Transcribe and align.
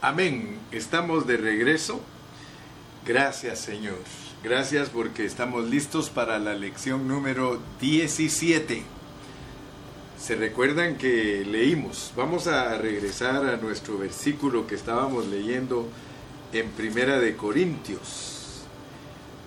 Amén. 0.00 0.60
Estamos 0.70 1.26
de 1.26 1.36
regreso. 1.36 2.00
Gracias 3.04 3.58
Señor. 3.58 3.98
Gracias 4.44 4.90
porque 4.90 5.24
estamos 5.24 5.68
listos 5.68 6.08
para 6.08 6.38
la 6.38 6.54
lección 6.54 7.08
número 7.08 7.60
17. 7.80 8.84
Se 10.16 10.36
recuerdan 10.36 10.98
que 10.98 11.44
leímos. 11.44 12.12
Vamos 12.16 12.46
a 12.46 12.78
regresar 12.78 13.44
a 13.44 13.56
nuestro 13.56 13.98
versículo 13.98 14.68
que 14.68 14.76
estábamos 14.76 15.26
leyendo 15.26 15.88
en 16.52 16.70
Primera 16.70 17.18
de 17.18 17.34
Corintios. 17.34 18.62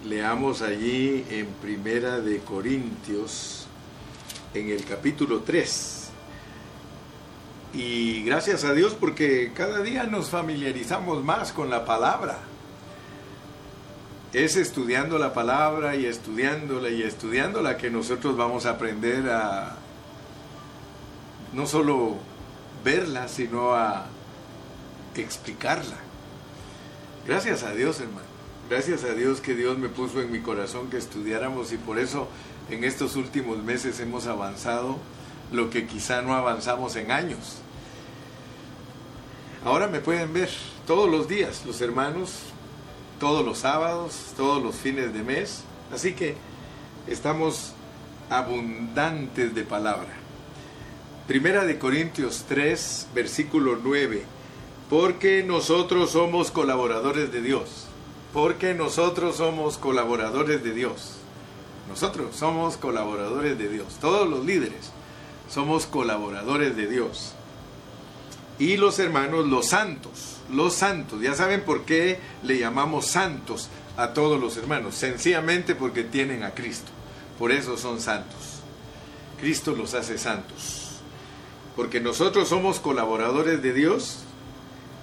Leamos 0.06 0.62
allí 0.62 1.24
en 1.30 1.46
Primera 1.62 2.20
de 2.20 2.40
Corintios 2.40 3.68
en 4.54 4.70
el 4.70 4.84
capítulo 4.84 5.44
3. 5.44 6.01
Y 7.74 8.24
gracias 8.24 8.66
a 8.66 8.74
Dios 8.74 8.96
porque 9.00 9.52
cada 9.56 9.82
día 9.82 10.04
nos 10.04 10.30
familiarizamos 10.30 11.24
más 11.24 11.54
con 11.54 11.70
la 11.70 11.86
palabra. 11.86 12.40
Es 14.34 14.58
estudiando 14.58 15.18
la 15.18 15.34
palabra 15.34 15.96
y 15.96 16.06
estudiándola 16.06 16.90
y 16.90 17.04
estudiándola 17.04 17.78
que 17.78 17.90
nosotros 17.90 18.36
vamos 18.36 18.66
a 18.66 18.72
aprender 18.72 19.30
a 19.30 19.78
no 21.54 21.66
solo 21.66 22.18
verla, 22.84 23.28
sino 23.28 23.74
a 23.74 24.06
explicarla. 25.16 25.98
Gracias 27.28 27.64
a 27.64 27.72
Dios, 27.72 28.00
hermano. 28.00 28.32
Gracias 28.70 29.04
a 29.04 29.14
Dios 29.14 29.42
que 29.42 29.54
Dios 29.54 29.78
me 29.78 29.90
puso 29.90 30.22
en 30.22 30.32
mi 30.32 30.40
corazón 30.40 30.90
que 30.90 30.98
estudiáramos 30.98 31.74
y 31.74 31.78
por 31.78 32.00
eso 32.00 32.28
en 32.70 32.84
estos 32.84 33.16
últimos 33.18 33.62
meses 33.64 34.00
hemos 34.00 34.28
avanzado 34.28 34.98
lo 35.52 35.70
que 35.70 35.86
quizá 35.86 36.22
no 36.22 36.34
avanzamos 36.34 36.96
en 36.96 37.12
años. 37.12 37.61
Ahora 39.64 39.88
me 39.88 40.00
pueden 40.00 40.34
ver 40.34 40.50
todos 40.88 41.08
los 41.08 41.28
días, 41.28 41.64
los 41.68 41.82
hermanos, 41.82 42.40
todos 43.20 43.46
los 43.46 43.60
sábados, 43.60 44.34
todos 44.36 44.62
los 44.62 44.76
fines 44.76 45.14
de 45.14 45.22
mes. 45.22 45.64
Así 45.94 46.14
que 46.14 46.36
estamos 47.06 47.74
abundantes 48.32 49.54
de 49.54 49.64
palabra. 49.64 50.10
Primera 51.28 51.64
de 51.64 51.78
Corintios 51.78 52.46
3, 52.48 53.10
versículo 53.14 53.78
9. 53.84 54.24
Porque 54.90 55.44
nosotros 55.44 56.10
somos 56.10 56.50
colaboradores 56.50 57.32
de 57.32 57.42
Dios. 57.44 57.86
Porque 58.34 58.74
nosotros 58.74 59.36
somos 59.36 59.78
colaboradores 59.78 60.64
de 60.64 60.74
Dios. 60.74 61.18
Nosotros 61.88 62.36
somos 62.36 62.78
colaboradores 62.78 63.60
de 63.60 63.70
Dios. 63.70 63.98
Todos 64.02 64.28
los 64.28 64.44
líderes 64.44 64.92
somos 65.50 65.86
colaboradores 65.86 66.76
de 66.76 66.88
Dios. 66.88 67.36
Y 68.62 68.78
los 68.78 69.00
hermanos, 69.00 69.48
los 69.48 69.70
santos, 69.70 70.38
los 70.54 70.76
santos, 70.76 71.20
ya 71.20 71.34
saben 71.34 71.62
por 71.62 71.82
qué 71.82 72.20
le 72.44 72.60
llamamos 72.60 73.08
santos 73.08 73.70
a 73.98 74.14
todos 74.14 74.40
los 74.40 74.56
hermanos, 74.56 74.94
sencillamente 74.94 75.74
porque 75.74 76.04
tienen 76.04 76.44
a 76.44 76.52
Cristo, 76.52 76.92
por 77.40 77.52
eso 77.52 77.76
son 77.76 78.00
santos. 78.00 78.62
Cristo 79.40 79.74
los 79.76 79.96
hace 79.96 80.20
santos, 80.20 81.00
porque 81.76 82.02
nosotros 82.02 82.50
somos 82.50 82.80
colaboradores 82.80 83.64
de 83.64 83.74
Dios 83.74 84.20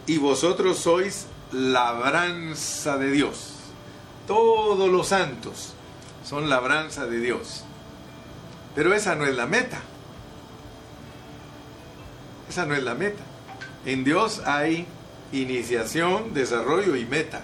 y 0.06 0.18
vosotros 0.18 0.78
sois 0.78 1.26
labranza 1.50 2.96
de 2.96 3.10
Dios. 3.10 3.54
Todos 4.28 4.88
los 4.88 5.08
santos 5.08 5.72
son 6.24 6.48
labranza 6.48 7.06
de 7.06 7.18
Dios. 7.18 7.64
Pero 8.76 8.94
esa 8.94 9.16
no 9.16 9.26
es 9.26 9.34
la 9.34 9.46
meta. 9.46 9.80
Esa 12.48 12.64
no 12.64 12.76
es 12.76 12.84
la 12.84 12.94
meta. 12.94 13.24
En 13.86 14.04
Dios 14.04 14.42
hay 14.44 14.86
iniciación, 15.32 16.34
desarrollo 16.34 16.96
y 16.96 17.04
meta. 17.04 17.42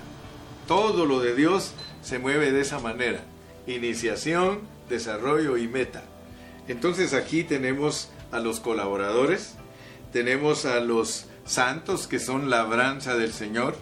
Todo 0.67 1.07
lo 1.07 1.21
de 1.21 1.35
Dios 1.35 1.73
se 2.03 2.19
mueve 2.19 2.53
de 2.53 2.61
esa 2.61 2.79
manera. 2.79 3.21
Iniciación, 3.67 4.61
desarrollo 4.89 5.57
y 5.57 5.69
meta. 5.69 6.03
Entonces 6.69 7.13
aquí 7.15 7.45
tenemos 7.45 8.11
a 8.33 8.41
los 8.41 8.61
colaboradores, 8.61 9.55
tenemos 10.13 10.65
a 10.65 10.81
los 10.81 11.27
santos 11.45 12.07
que 12.07 12.19
son 12.19 12.51
labranza 12.51 13.17
del 13.17 13.33
Señor, 13.33 13.77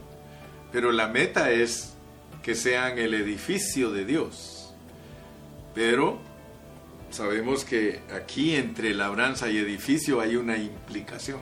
pero 0.72 0.92
la 0.92 1.08
meta 1.08 1.50
es 1.50 1.94
que 2.42 2.54
sean 2.54 2.98
el 2.98 3.14
edificio 3.14 3.92
de 3.92 4.04
Dios. 4.04 4.74
Pero 5.74 6.18
sabemos 7.10 7.64
que 7.64 8.00
aquí 8.12 8.56
entre 8.56 8.94
labranza 8.94 9.48
y 9.48 9.58
edificio 9.58 10.20
hay 10.20 10.36
una 10.36 10.56
implicación. 10.56 11.38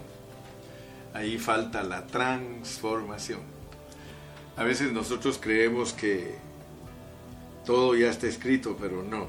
Ahí 1.15 1.39
falta 1.39 1.83
la 1.83 2.07
transformación. 2.07 3.41
A 4.57 4.65
veces 4.65 4.93
nosotros 4.93 5.39
creemos 5.41 5.93
que 5.93 6.35
todo 7.65 7.95
ya 7.97 8.11
está 8.11 8.27
escrito, 8.27 8.77
pero 8.81 9.03
no. 9.03 9.29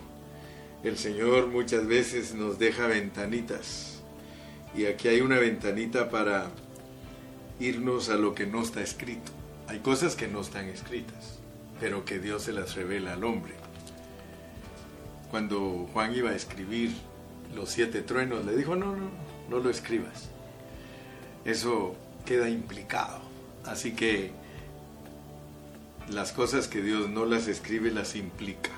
El 0.84 0.98
Señor 0.98 1.48
muchas 1.48 1.88
veces 1.88 2.34
nos 2.34 2.60
deja 2.60 2.88
ventanitas. 2.88 4.02
Y 4.76 4.86
aquí 4.86 5.08
hay 5.08 5.22
una 5.22 5.40
ventanita 5.40 6.10
para 6.10 6.50
irnos 7.60 8.10
a 8.10 8.16
lo 8.16 8.34
que 8.34 8.46
no 8.46 8.62
está 8.62 8.82
escrito. 8.82 9.32
Hay 9.68 9.80
cosas 9.80 10.16
que 10.16 10.28
no 10.28 10.42
están 10.42 10.68
escritas, 10.70 11.40
pero 11.80 12.06
que 12.06 12.20
Dios 12.20 12.44
se 12.44 12.54
las 12.54 12.76
revela 12.76 13.14
al 13.14 13.24
hombre 13.24 13.62
cuando 15.32 15.88
Juan 15.94 16.14
iba 16.14 16.32
a 16.32 16.36
escribir 16.36 16.92
los 17.56 17.70
siete 17.70 18.02
truenos, 18.02 18.46
le 18.46 18.56
dijo, 18.56 18.76
no, 18.76 18.98
no, 18.98 19.10
no 19.50 19.60
lo 19.60 19.70
escribas. 19.70 20.30
Eso 21.46 21.96
queda 22.26 22.50
implicado. 22.50 23.20
Así 23.66 23.94
que 23.94 24.32
las 26.10 26.32
cosas 26.32 26.68
que 26.68 26.82
Dios 26.82 27.10
no 27.10 27.26
las 27.26 27.48
escribe, 27.48 27.92
las 27.92 28.16
implica. 28.16 28.72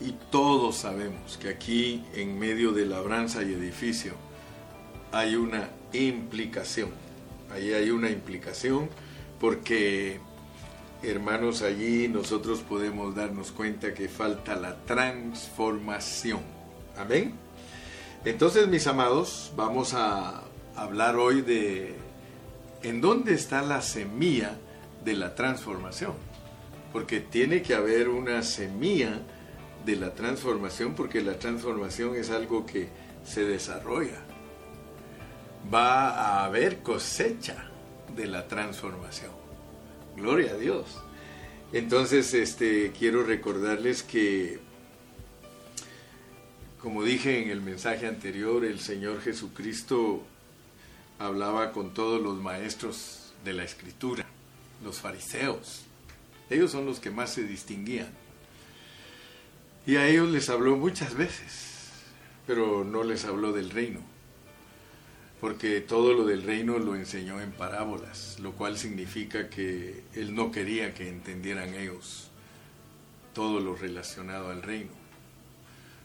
Y 0.00 0.12
todos 0.30 0.76
sabemos 0.76 1.38
que 1.38 1.48
aquí, 1.48 2.04
en 2.14 2.38
medio 2.38 2.72
de 2.72 2.86
labranza 2.86 3.42
y 3.42 3.52
edificio, 3.52 4.12
hay 5.12 5.34
una 5.34 5.70
implicación. 5.92 6.90
Ahí 7.50 7.72
hay 7.72 7.90
una 7.90 8.10
implicación 8.10 8.88
porque 9.40 10.20
hermanos, 11.02 11.62
allí 11.62 12.08
nosotros 12.08 12.60
podemos 12.60 13.14
darnos 13.14 13.52
cuenta 13.52 13.94
que 13.94 14.08
falta 14.08 14.56
la 14.56 14.76
transformación. 14.84 16.40
Amén. 16.96 17.34
Entonces, 18.24 18.66
mis 18.66 18.86
amados, 18.86 19.52
vamos 19.56 19.94
a 19.94 20.42
hablar 20.82 21.16
hoy 21.16 21.42
de 21.42 21.94
en 22.82 23.00
dónde 23.00 23.34
está 23.34 23.62
la 23.62 23.82
semilla 23.82 24.56
de 25.04 25.14
la 25.14 25.34
transformación. 25.34 26.12
Porque 26.92 27.20
tiene 27.20 27.62
que 27.62 27.74
haber 27.74 28.08
una 28.08 28.42
semilla 28.42 29.20
de 29.84 29.96
la 29.96 30.14
transformación, 30.14 30.94
porque 30.94 31.20
la 31.20 31.38
transformación 31.38 32.16
es 32.16 32.30
algo 32.30 32.64
que 32.66 32.88
se 33.24 33.44
desarrolla. 33.44 34.22
Va 35.72 36.10
a 36.10 36.44
haber 36.44 36.78
cosecha 36.78 37.68
de 38.16 38.26
la 38.26 38.48
transformación. 38.48 39.32
Gloria 40.16 40.52
a 40.52 40.56
Dios. 40.56 40.86
Entonces, 41.72 42.32
este, 42.32 42.92
quiero 42.98 43.22
recordarles 43.22 44.02
que, 44.02 44.58
como 46.80 47.04
dije 47.04 47.42
en 47.42 47.50
el 47.50 47.60
mensaje 47.60 48.06
anterior, 48.06 48.64
el 48.64 48.80
Señor 48.80 49.20
Jesucristo 49.20 50.22
hablaba 51.18 51.72
con 51.72 51.94
todos 51.94 52.22
los 52.22 52.36
maestros 52.38 53.32
de 53.44 53.52
la 53.52 53.64
Escritura, 53.64 54.26
los 54.84 55.00
fariseos. 55.00 55.84
Ellos 56.50 56.70
son 56.70 56.86
los 56.86 57.00
que 57.00 57.10
más 57.10 57.32
se 57.34 57.44
distinguían. 57.44 58.08
Y 59.86 59.96
a 59.96 60.06
ellos 60.06 60.28
les 60.28 60.48
habló 60.48 60.76
muchas 60.76 61.14
veces, 61.14 61.90
pero 62.46 62.84
no 62.84 63.04
les 63.04 63.24
habló 63.24 63.52
del 63.52 63.70
reino 63.70 64.00
porque 65.40 65.80
todo 65.80 66.14
lo 66.14 66.24
del 66.24 66.42
reino 66.42 66.78
lo 66.78 66.96
enseñó 66.96 67.40
en 67.40 67.52
parábolas, 67.52 68.38
lo 68.40 68.52
cual 68.52 68.76
significa 68.76 69.48
que 69.48 70.02
él 70.14 70.34
no 70.34 70.50
quería 70.50 70.94
que 70.94 71.08
entendieran 71.08 71.74
ellos 71.74 72.30
todo 73.34 73.60
lo 73.60 73.76
relacionado 73.76 74.50
al 74.50 74.62
reino. 74.62 74.90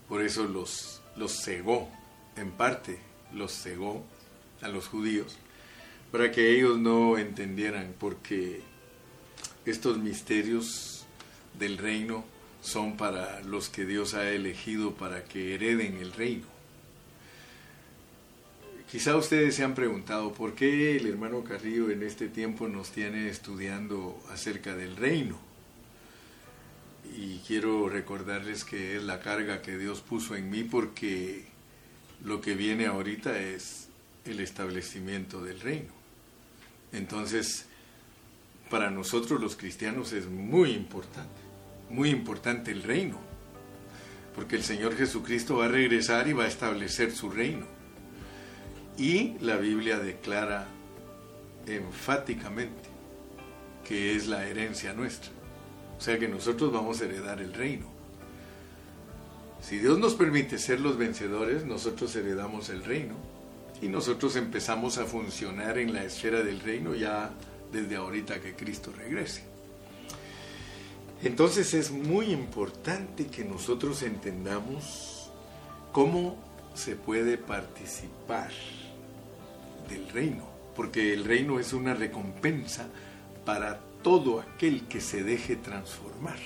Por 0.08 0.22
eso 0.22 0.44
los, 0.44 1.02
los 1.16 1.44
cegó, 1.44 1.90
en 2.36 2.52
parte 2.52 3.00
los 3.34 3.52
cegó 3.52 4.06
a 4.64 4.70
los 4.70 4.88
judíos, 4.88 5.38
para 6.12 6.32
que 6.32 6.56
ellos 6.56 6.80
no 6.80 7.18
entendieran, 7.18 7.94
porque 8.00 8.62
estos 9.66 9.98
misterios 9.98 11.06
del 11.60 11.78
reino 11.78 12.26
son 12.62 12.98
para 12.98 13.42
los 13.42 13.70
que 13.70 13.86
Dios 13.86 14.14
ha 14.14 14.30
elegido 14.30 14.96
para 14.96 15.26
que 15.26 15.56
hereden 15.56 15.98
el 15.98 16.14
reino. 16.14 16.54
Quizá 18.90 19.18
ustedes 19.18 19.56
se 19.56 19.64
han 19.64 19.74
preguntado 19.74 20.34
por 20.34 20.54
qué 20.54 20.96
el 20.98 21.08
hermano 21.08 21.44
Carrillo 21.44 21.90
en 21.90 22.04
este 22.04 22.30
tiempo 22.30 22.68
nos 22.68 22.92
tiene 22.92 23.28
estudiando 23.28 24.22
acerca 24.30 24.76
del 24.76 24.96
reino. 24.96 25.40
Y 27.18 27.40
quiero 27.40 27.90
recordarles 27.90 28.64
que 28.64 28.96
es 28.98 29.04
la 29.04 29.20
carga 29.20 29.64
que 29.64 29.80
Dios 29.80 30.02
puso 30.02 30.36
en 30.36 30.50
mí 30.52 30.64
porque 30.64 31.46
lo 32.24 32.40
que 32.40 32.54
viene 32.54 32.86
ahorita 32.86 33.40
es 33.40 33.83
el 34.26 34.40
establecimiento 34.40 35.42
del 35.42 35.60
reino. 35.60 35.92
Entonces, 36.92 37.66
para 38.70 38.90
nosotros 38.90 39.42
los 39.42 39.56
cristianos 39.56 40.14
es 40.14 40.28
muy 40.28 40.72
importante, 40.72 41.42
muy 41.90 42.10
importante 42.10 42.72
el 42.72 42.84
reino, 42.84 43.20
porque 44.36 44.56
el 44.56 44.64
Señor 44.64 44.96
Jesucristo 44.96 45.58
va 45.58 45.66
a 45.66 45.70
regresar 45.70 46.28
y 46.28 46.34
va 46.34 46.46
a 46.46 46.48
establecer 46.48 47.12
su 47.12 47.30
reino. 47.30 47.66
Y 48.98 49.38
la 49.40 49.58
Biblia 49.58 49.98
declara 49.98 50.68
enfáticamente 51.66 52.90
que 53.88 54.16
es 54.16 54.28
la 54.28 54.48
herencia 54.48 54.94
nuestra. 54.94 55.32
O 55.98 56.02
sea 56.02 56.18
que 56.20 56.28
nosotros 56.28 56.72
vamos 56.72 57.02
a 57.02 57.06
heredar 57.06 57.42
el 57.42 57.54
reino. 57.54 57.86
Si 59.62 59.80
Dios 59.80 59.98
nos 59.98 60.14
permite 60.14 60.58
ser 60.58 60.80
los 60.80 60.98
vencedores, 60.98 61.66
nosotros 61.66 62.16
heredamos 62.16 62.70
el 62.70 62.84
reino 62.84 63.33
y 63.84 63.88
nosotros 63.90 64.36
empezamos 64.36 64.98
a 64.98 65.06
funcionar 65.06 65.78
en 65.78 65.94
la 65.94 66.04
esfera 66.04 66.42
del 66.42 66.60
reino 66.62 66.96
ya 66.96 67.32
desde 67.72 67.96
ahorita 67.96 68.40
que 68.40 68.54
Cristo 68.54 68.94
regrese. 68.96 69.44
Entonces 71.24 71.74
es 71.74 71.92
muy 71.92 72.28
importante 72.32 73.28
que 73.28 73.44
nosotros 73.44 74.02
entendamos 74.04 75.30
cómo 75.92 76.38
se 76.74 76.96
puede 76.96 77.38
participar 77.38 78.52
del 79.90 80.10
reino, 80.10 80.48
porque 80.76 81.14
el 81.14 81.24
reino 81.26 81.60
es 81.60 81.74
una 81.74 81.94
recompensa 81.94 82.88
para 83.46 83.80
todo 84.02 84.40
aquel 84.40 84.88
que 84.88 85.02
se 85.02 85.24
deje 85.24 85.56
transformar 85.56 86.40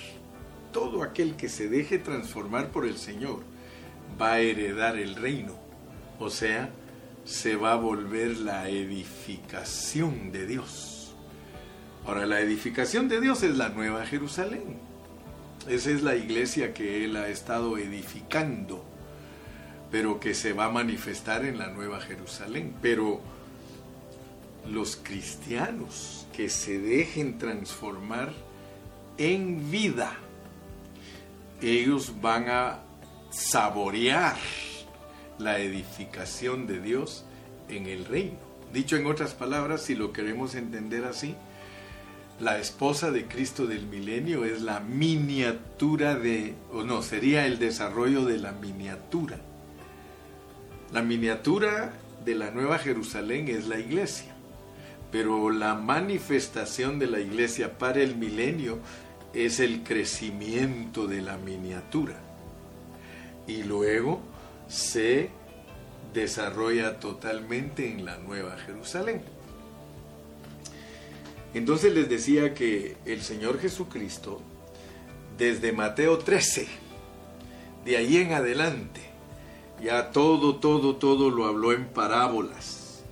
todo 0.78 1.02
aquel 1.02 1.36
que 1.36 1.50
se 1.50 1.70
deje 1.70 1.98
transformar 1.98 2.70
por 2.70 2.86
el 2.86 2.98
Señor 2.98 3.40
va 4.22 4.34
a 4.34 4.40
heredar 4.42 4.96
el 4.98 5.16
reino, 5.16 5.56
o 6.20 6.30
sea, 6.30 6.70
se 7.28 7.58
va 7.58 7.74
a 7.74 7.76
volver 7.76 8.38
la 8.38 8.70
edificación 8.70 10.32
de 10.32 10.48
Dios. 10.48 11.14
Ahora, 12.06 12.26
la 12.26 12.40
edificación 12.40 13.10
de 13.10 13.20
Dios 13.20 13.44
es 13.44 13.58
la 13.58 13.68
nueva 13.68 14.06
Jerusalén. 14.06 14.78
Esa 15.68 15.92
es 15.92 16.04
la 16.04 16.16
iglesia 16.16 16.74
que 16.74 17.04
Él 17.04 17.18
ha 17.18 17.28
estado 17.28 17.78
edificando, 17.78 18.86
pero 19.92 20.22
que 20.22 20.34
se 20.34 20.54
va 20.54 20.66
a 20.66 20.70
manifestar 20.70 21.44
en 21.44 21.58
la 21.58 21.68
nueva 21.68 22.00
Jerusalén. 22.00 22.74
Pero 22.82 23.20
los 24.66 24.96
cristianos 24.96 26.28
que 26.34 26.48
se 26.48 26.80
dejen 26.80 27.38
transformar 27.38 28.32
en 29.18 29.70
vida, 29.70 30.16
ellos 31.62 32.22
van 32.22 32.48
a 32.48 32.80
saborear 33.32 34.38
la 35.40 35.60
edificación 35.60 36.68
de 36.68 36.80
Dios 36.80 37.26
en 37.70 37.88
el 37.88 38.06
reino. 38.06 38.38
Dicho 38.74 38.96
en 38.96 39.06
otras 39.06 39.34
palabras, 39.34 39.82
si 39.82 39.96
lo 39.96 40.12
queremos 40.12 40.56
entender 40.56 41.06
así, 41.06 41.36
la 42.40 42.60
esposa 42.60 43.12
de 43.12 43.26
Cristo 43.26 43.66
del 43.66 43.88
milenio 43.88 44.46
es 44.46 44.62
la 44.62 44.80
miniatura 44.80 46.16
de, 46.16 46.54
o 46.72 46.84
no, 46.84 47.02
sería 47.02 47.46
el 47.46 47.58
desarrollo 47.58 48.26
de 48.26 48.38
la 48.38 48.52
miniatura. 48.52 49.38
La 50.94 51.02
miniatura 51.02 51.94
de 52.24 52.36
la 52.36 52.52
Nueva 52.52 52.78
Jerusalén 52.78 53.48
es 53.48 53.68
la 53.68 53.80
iglesia, 53.80 54.36
pero 55.12 55.50
la 55.50 55.76
manifestación 55.76 57.00
de 57.00 57.08
la 57.08 57.20
iglesia 57.20 57.78
para 57.78 58.02
el 58.02 58.16
milenio 58.16 58.80
es 59.34 59.60
el 59.60 59.84
crecimiento 59.84 61.08
de 61.08 61.22
la 61.22 61.38
miniatura 61.38 62.16
y 63.48 63.64
luego 63.64 64.22
se 64.68 65.30
desarrolla 66.14 67.00
totalmente 67.00 67.92
en 67.92 68.06
la 68.06 68.18
Nueva 68.18 68.58
Jerusalén. 68.58 69.22
Entonces 71.54 71.94
les 71.94 72.10
decía 72.10 72.54
que 72.54 72.98
el 73.06 73.22
Señor 73.22 73.60
Jesucristo, 73.60 74.42
desde 75.38 75.72
Mateo 75.72 76.18
13, 76.18 76.68
de 77.86 77.98
ahí 77.98 78.18
en 78.18 78.34
adelante, 78.34 79.02
ya 79.82 80.12
todo, 80.12 80.58
todo, 80.58 80.96
todo 80.96 81.30
lo 81.30 81.46
habló 81.46 81.72
en 81.72 81.86
parábolas, 81.88 83.04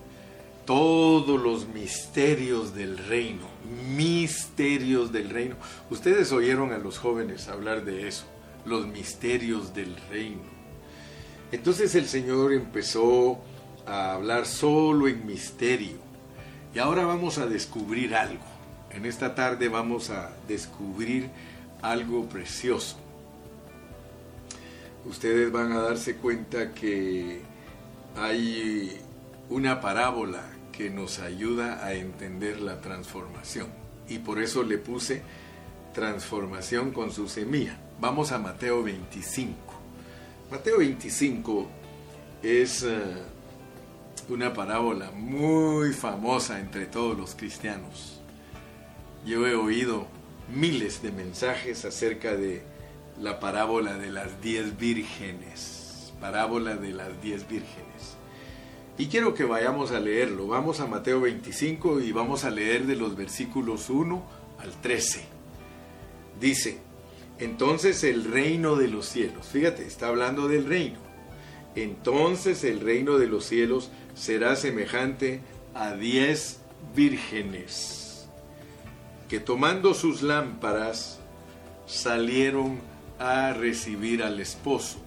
todos 0.66 1.42
los 1.42 1.68
misterios 1.68 2.76
del 2.76 2.98
reino 2.98 3.56
misterios 3.66 5.12
del 5.12 5.30
reino. 5.30 5.56
Ustedes 5.90 6.32
oyeron 6.32 6.72
a 6.72 6.78
los 6.78 6.98
jóvenes 6.98 7.48
hablar 7.48 7.86
de 7.86 8.08
eso, 8.08 8.26
los 8.66 8.88
misterios 8.88 9.74
del 9.74 9.96
reino. 10.10 10.55
Entonces 11.56 11.96
el 11.96 12.06
Señor 12.06 12.52
empezó 12.52 13.40
a 13.88 14.12
hablar 14.12 14.46
solo 14.46 15.08
en 15.08 15.26
misterio. 15.26 15.96
Y 16.74 16.80
ahora 16.80 17.06
vamos 17.06 17.38
a 17.38 17.46
descubrir 17.46 18.14
algo. 18.14 18.44
En 18.92 19.06
esta 19.06 19.36
tarde 19.36 19.70
vamos 19.70 20.10
a 20.10 20.32
descubrir 20.50 21.30
algo 21.82 22.28
precioso. 22.28 22.98
Ustedes 25.06 25.50
van 25.50 25.72
a 25.72 25.80
darse 25.80 26.18
cuenta 26.18 26.74
que 26.74 27.40
hay 28.18 29.00
una 29.50 29.80
parábola 29.80 30.44
que 30.74 30.90
nos 30.90 31.20
ayuda 31.20 31.86
a 31.86 31.94
entender 31.94 32.60
la 32.60 32.82
transformación. 32.82 33.68
Y 34.10 34.18
por 34.20 34.42
eso 34.42 34.62
le 34.62 34.78
puse 34.78 35.22
transformación 35.94 36.92
con 36.92 37.14
su 37.14 37.30
semilla. 37.30 37.80
Vamos 38.02 38.34
a 38.34 38.40
Mateo 38.40 38.84
25. 38.84 39.65
Mateo 40.52 40.78
25 40.78 41.68
es 42.44 42.84
eh, 42.84 43.00
una 44.30 44.54
parábola 44.54 45.10
muy 45.10 45.92
famosa 45.92 46.60
entre 46.60 46.86
todos 46.86 47.18
los 47.18 47.34
cristianos. 47.34 48.22
Yo 49.26 49.48
he 49.48 49.56
oído 49.56 50.06
miles 50.54 51.02
de 51.02 51.12
mensajes 51.12 51.84
acerca 51.84 52.36
de 52.36 52.62
la 53.20 53.40
parábola 53.40 53.98
de 53.98 54.12
las 54.12 54.40
diez 54.40 54.78
vírgenes. 54.78 56.14
Parábola 56.22 56.76
de 56.76 56.92
las 56.92 57.20
diez 57.24 57.48
vírgenes. 57.48 58.16
Y 59.00 59.08
quiero 59.08 59.34
que 59.34 59.46
vayamos 59.46 59.92
a 59.92 60.00
leerlo. 60.00 60.46
Vamos 60.46 60.80
a 60.80 60.86
Mateo 60.86 61.22
25 61.22 62.02
y 62.02 62.12
vamos 62.12 62.46
a 62.46 62.52
leer 62.52 62.86
de 62.86 62.96
los 62.96 63.16
versículos 63.16 63.90
1 63.90 64.24
al 64.60 64.80
13. 64.80 65.26
Dice, 66.40 66.85
entonces 67.40 68.04
el 68.04 68.24
reino 68.24 68.76
de 68.76 68.88
los 68.88 69.08
cielos, 69.08 69.48
fíjate, 69.48 69.86
está 69.86 70.08
hablando 70.08 70.48
del 70.48 70.66
reino. 70.66 71.00
Entonces 71.76 72.64
el 72.64 72.80
reino 72.80 73.18
de 73.18 73.28
los 73.28 73.46
cielos 73.46 73.90
será 74.14 74.56
semejante 74.56 75.42
a 75.74 75.94
diez 75.94 76.60
vírgenes 76.96 78.06
que 79.28 79.40
tomando 79.40 79.94
sus 79.94 80.22
lámparas 80.22 81.20
salieron 81.88 82.80
a 83.20 83.54
recibir 83.54 84.24
al 84.24 84.40
esposo. 84.40 85.00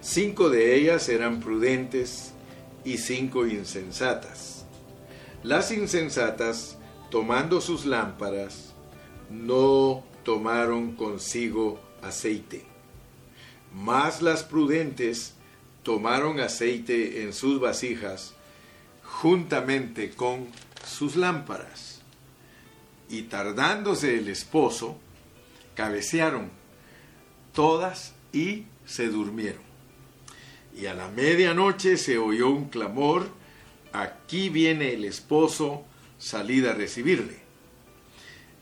Cinco 0.00 0.48
de 0.50 0.76
ellas 0.76 1.08
eran 1.08 1.40
prudentes 1.40 2.32
y 2.84 2.98
cinco 2.98 3.46
insensatas. 3.46 4.64
Las 5.42 5.70
insensatas, 5.70 6.76
tomando 7.10 7.60
sus 7.60 7.86
lámparas, 7.86 8.74
no 9.30 10.02
tomaron 10.24 10.92
consigo 10.96 11.80
aceite. 12.02 12.64
Mas 13.74 14.22
las 14.22 14.42
prudentes 14.42 15.34
tomaron 15.82 16.40
aceite 16.40 17.22
en 17.22 17.32
sus 17.32 17.60
vasijas 17.60 18.34
juntamente 19.02 20.10
con 20.10 20.48
sus 20.86 21.16
lámparas. 21.16 22.00
Y 23.08 23.22
tardándose 23.22 24.18
el 24.18 24.28
esposo, 24.28 24.96
cabecearon 25.74 26.50
todas 27.52 28.14
y 28.32 28.64
se 28.86 29.08
durmieron. 29.08 29.62
Y 30.76 30.86
a 30.86 30.94
la 30.94 31.08
medianoche 31.08 31.96
se 31.96 32.18
oyó 32.18 32.50
un 32.50 32.68
clamor, 32.68 33.28
aquí 33.92 34.48
viene 34.48 34.94
el 34.94 35.04
esposo, 35.04 35.84
salid 36.18 36.66
a 36.66 36.74
recibirle. 36.74 37.38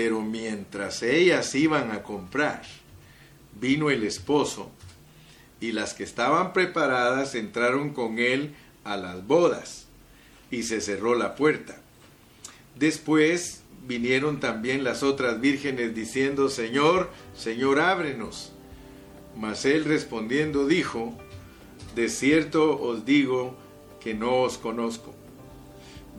Pero 0.00 0.20
mientras 0.20 1.02
ellas 1.02 1.56
iban 1.56 1.90
a 1.90 2.04
comprar, 2.04 2.62
vino 3.60 3.90
el 3.90 4.04
esposo, 4.04 4.70
y 5.60 5.72
las 5.72 5.92
que 5.92 6.04
estaban 6.04 6.52
preparadas 6.52 7.34
entraron 7.34 7.92
con 7.92 8.20
él 8.20 8.54
a 8.84 8.96
las 8.96 9.26
bodas, 9.26 9.88
y 10.52 10.62
se 10.62 10.80
cerró 10.80 11.16
la 11.16 11.34
puerta. 11.34 11.80
Después 12.76 13.64
vinieron 13.88 14.38
también 14.38 14.84
las 14.84 15.02
otras 15.02 15.40
vírgenes 15.40 15.96
diciendo, 15.96 16.48
Señor, 16.48 17.10
Señor, 17.36 17.80
ábrenos. 17.80 18.52
Mas 19.36 19.64
él 19.64 19.84
respondiendo 19.84 20.68
dijo, 20.68 21.12
De 21.96 22.08
cierto 22.08 22.80
os 22.80 23.04
digo 23.04 23.56
que 24.00 24.14
no 24.14 24.42
os 24.42 24.58
conozco. 24.58 25.12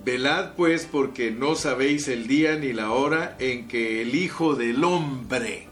Velad 0.03 0.53
pues 0.55 0.87
porque 0.89 1.29
no 1.29 1.55
sabéis 1.55 2.07
el 2.07 2.27
día 2.27 2.55
ni 2.55 2.71
la 2.71 2.91
hora 2.91 3.35
en 3.39 3.67
que 3.67 4.01
el 4.01 4.15
Hijo 4.15 4.55
del 4.55 4.83
Hombre 4.83 5.67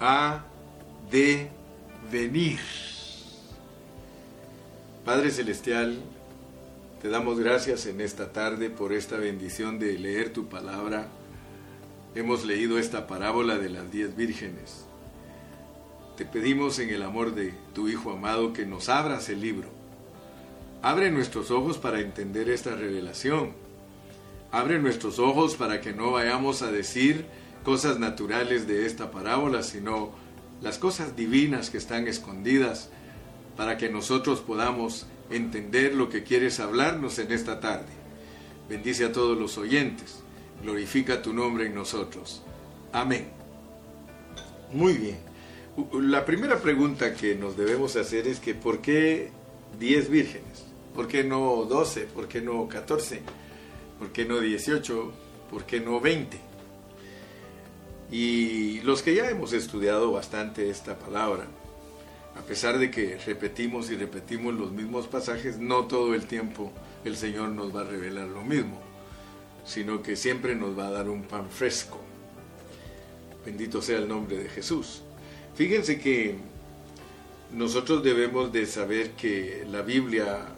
ha 0.00 0.44
de 1.10 1.50
venir. 2.10 2.58
Padre 5.04 5.30
Celestial, 5.30 6.00
te 7.02 7.10
damos 7.10 7.38
gracias 7.38 7.86
en 7.86 8.00
esta 8.00 8.32
tarde 8.32 8.70
por 8.70 8.92
esta 8.92 9.16
bendición 9.18 9.78
de 9.78 9.98
leer 9.98 10.32
tu 10.32 10.48
palabra. 10.48 11.08
Hemos 12.14 12.46
leído 12.46 12.78
esta 12.78 13.06
parábola 13.06 13.58
de 13.58 13.68
las 13.68 13.92
diez 13.92 14.16
vírgenes. 14.16 14.86
Te 16.16 16.24
pedimos 16.24 16.78
en 16.78 16.88
el 16.90 17.02
amor 17.02 17.34
de 17.34 17.52
tu 17.74 17.88
Hijo 17.88 18.10
amado 18.10 18.52
que 18.52 18.64
nos 18.66 18.88
abras 18.88 19.28
el 19.28 19.40
libro. 19.42 19.77
Abre 20.82 21.10
nuestros 21.10 21.50
ojos 21.50 21.76
para 21.76 22.00
entender 22.00 22.48
esta 22.48 22.74
revelación. 22.76 23.52
Abre 24.52 24.78
nuestros 24.78 25.18
ojos 25.18 25.56
para 25.56 25.80
que 25.80 25.92
no 25.92 26.12
vayamos 26.12 26.62
a 26.62 26.70
decir 26.70 27.26
cosas 27.64 27.98
naturales 27.98 28.68
de 28.68 28.86
esta 28.86 29.10
parábola, 29.10 29.62
sino 29.64 30.12
las 30.62 30.78
cosas 30.78 31.16
divinas 31.16 31.70
que 31.70 31.78
están 31.78 32.06
escondidas 32.06 32.90
para 33.56 33.76
que 33.76 33.88
nosotros 33.88 34.40
podamos 34.40 35.06
entender 35.30 35.94
lo 35.94 36.08
que 36.08 36.22
quieres 36.22 36.60
hablarnos 36.60 37.18
en 37.18 37.32
esta 37.32 37.58
tarde. 37.58 37.92
Bendice 38.68 39.04
a 39.04 39.12
todos 39.12 39.36
los 39.36 39.58
oyentes. 39.58 40.20
Glorifica 40.62 41.22
tu 41.22 41.32
nombre 41.32 41.66
en 41.66 41.74
nosotros. 41.74 42.42
Amén. 42.92 43.28
Muy 44.72 44.94
bien. 44.94 45.18
La 45.92 46.24
primera 46.24 46.60
pregunta 46.60 47.14
que 47.14 47.34
nos 47.34 47.56
debemos 47.56 47.96
hacer 47.96 48.28
es 48.28 48.38
que 48.38 48.54
¿por 48.54 48.80
qué 48.80 49.30
10 49.78 50.10
vírgenes? 50.10 50.67
¿Por 50.98 51.06
qué 51.06 51.22
no 51.22 51.64
12? 51.64 52.06
¿Por 52.06 52.26
qué 52.26 52.40
no 52.40 52.66
14? 52.66 53.22
¿Por 54.00 54.10
qué 54.10 54.24
no 54.24 54.40
18? 54.40 55.12
¿Por 55.48 55.64
qué 55.64 55.78
no 55.78 56.00
20? 56.00 56.40
Y 58.10 58.80
los 58.80 59.02
que 59.02 59.14
ya 59.14 59.30
hemos 59.30 59.52
estudiado 59.52 60.10
bastante 60.10 60.68
esta 60.70 60.98
palabra, 60.98 61.46
a 62.36 62.40
pesar 62.40 62.80
de 62.80 62.90
que 62.90 63.16
repetimos 63.16 63.92
y 63.92 63.96
repetimos 63.96 64.54
los 64.54 64.72
mismos 64.72 65.06
pasajes, 65.06 65.58
no 65.58 65.84
todo 65.84 66.16
el 66.16 66.26
tiempo 66.26 66.72
el 67.04 67.16
Señor 67.16 67.50
nos 67.50 67.72
va 67.72 67.82
a 67.82 67.84
revelar 67.84 68.26
lo 68.26 68.42
mismo, 68.42 68.80
sino 69.64 70.02
que 70.02 70.16
siempre 70.16 70.56
nos 70.56 70.76
va 70.76 70.88
a 70.88 70.90
dar 70.90 71.08
un 71.08 71.22
pan 71.22 71.48
fresco. 71.48 72.00
Bendito 73.46 73.80
sea 73.82 73.98
el 73.98 74.08
nombre 74.08 74.36
de 74.36 74.48
Jesús. 74.48 75.02
Fíjense 75.54 76.00
que 76.00 76.34
nosotros 77.52 78.02
debemos 78.02 78.52
de 78.52 78.66
saber 78.66 79.12
que 79.12 79.64
la 79.70 79.82
Biblia 79.82 80.56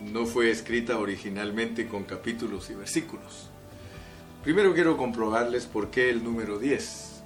no 0.00 0.26
fue 0.26 0.50
escrita 0.50 0.98
originalmente 0.98 1.86
con 1.88 2.04
capítulos 2.04 2.70
y 2.70 2.74
versículos. 2.74 3.48
Primero 4.42 4.72
quiero 4.72 4.96
comprobarles 4.96 5.66
por 5.66 5.90
qué 5.90 6.10
el 6.10 6.22
número 6.22 6.58
10. 6.58 7.22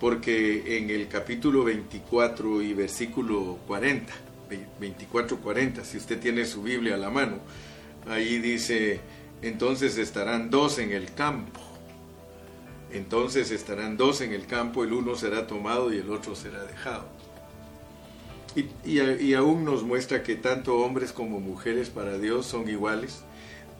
Porque 0.00 0.76
en 0.76 0.90
el 0.90 1.08
capítulo 1.08 1.64
24 1.64 2.60
y 2.60 2.74
versículo 2.74 3.58
40, 3.66 4.12
24-40, 4.78 5.82
si 5.84 5.96
usted 5.96 6.20
tiene 6.20 6.44
su 6.44 6.62
Biblia 6.62 6.96
a 6.96 6.98
la 6.98 7.08
mano, 7.08 7.38
ahí 8.06 8.38
dice, 8.38 9.00
entonces 9.40 9.96
estarán 9.96 10.50
dos 10.50 10.78
en 10.78 10.92
el 10.92 11.14
campo. 11.14 11.60
Entonces 12.92 13.50
estarán 13.50 13.96
dos 13.96 14.20
en 14.20 14.32
el 14.32 14.46
campo, 14.46 14.84
el 14.84 14.92
uno 14.92 15.14
será 15.14 15.46
tomado 15.46 15.92
y 15.92 15.98
el 15.98 16.10
otro 16.10 16.34
será 16.34 16.62
dejado. 16.64 17.15
Y, 18.56 18.70
y, 18.90 19.34
aún 19.34 19.66
nos 19.66 19.82
muestra 19.82 20.22
que 20.22 20.34
tanto 20.34 20.78
hombres 20.78 21.12
como 21.12 21.40
mujeres 21.40 21.90
para 21.90 22.18
Dios 22.18 22.46
son 22.46 22.68
iguales 22.70 23.22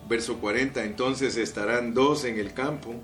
Verso 0.08 0.36
40, 0.38 0.84
entonces 0.84 1.36
estarán 1.36 1.92
dos 1.92 2.24
en 2.24 2.38
el 2.38 2.52
campo, 2.52 2.94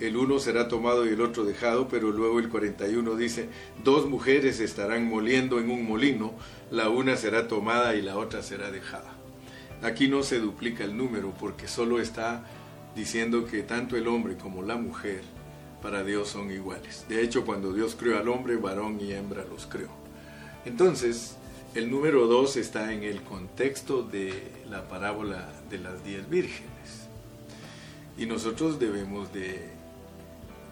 el 0.00 0.16
uno 0.16 0.38
será 0.38 0.66
tomado 0.66 1.04
y 1.04 1.10
el 1.10 1.20
otro 1.20 1.44
dejado, 1.44 1.88
pero 1.88 2.10
luego 2.10 2.38
el 2.38 2.48
41 2.48 3.16
dice, 3.16 3.50
dos 3.84 4.08
mujeres 4.08 4.58
estarán 4.58 5.04
moliendo 5.04 5.58
en 5.58 5.70
un 5.70 5.86
molino, 5.86 6.32
la 6.70 6.88
una 6.88 7.16
será 7.16 7.48
tomada 7.48 7.96
y 7.96 8.02
la 8.02 8.16
otra 8.16 8.42
será 8.42 8.70
dejada. 8.70 9.12
Aquí 9.82 10.08
no 10.08 10.22
se 10.22 10.38
duplica 10.38 10.84
el 10.84 10.96
número 10.96 11.34
porque 11.38 11.68
solo 11.68 12.00
está 12.00 12.44
diciendo 12.96 13.44
que 13.44 13.62
tanto 13.62 13.96
el 13.96 14.08
hombre 14.08 14.38
como 14.38 14.62
la 14.62 14.76
mujer 14.76 15.20
para 15.82 16.02
Dios 16.02 16.28
son 16.28 16.50
iguales. 16.50 17.04
De 17.10 17.22
hecho, 17.22 17.44
cuando 17.44 17.74
Dios 17.74 17.94
creó 17.94 18.18
al 18.18 18.28
hombre, 18.28 18.56
varón 18.56 18.98
y 19.02 19.12
hembra 19.12 19.44
los 19.44 19.66
creó. 19.66 20.07
Entonces, 20.64 21.36
el 21.74 21.90
número 21.90 22.26
2 22.26 22.56
está 22.56 22.92
en 22.92 23.02
el 23.02 23.22
contexto 23.22 24.02
de 24.02 24.32
la 24.68 24.88
parábola 24.88 25.48
de 25.70 25.78
las 25.78 26.02
diez 26.04 26.28
vírgenes. 26.28 27.08
Y 28.16 28.26
nosotros 28.26 28.80
debemos 28.80 29.32
de 29.32 29.68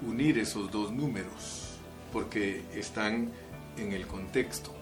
unir 0.07 0.38
esos 0.38 0.71
dos 0.71 0.90
números 0.90 1.76
porque 2.12 2.62
están 2.75 3.31
en 3.76 3.93
el 3.93 4.07
contexto. 4.07 4.75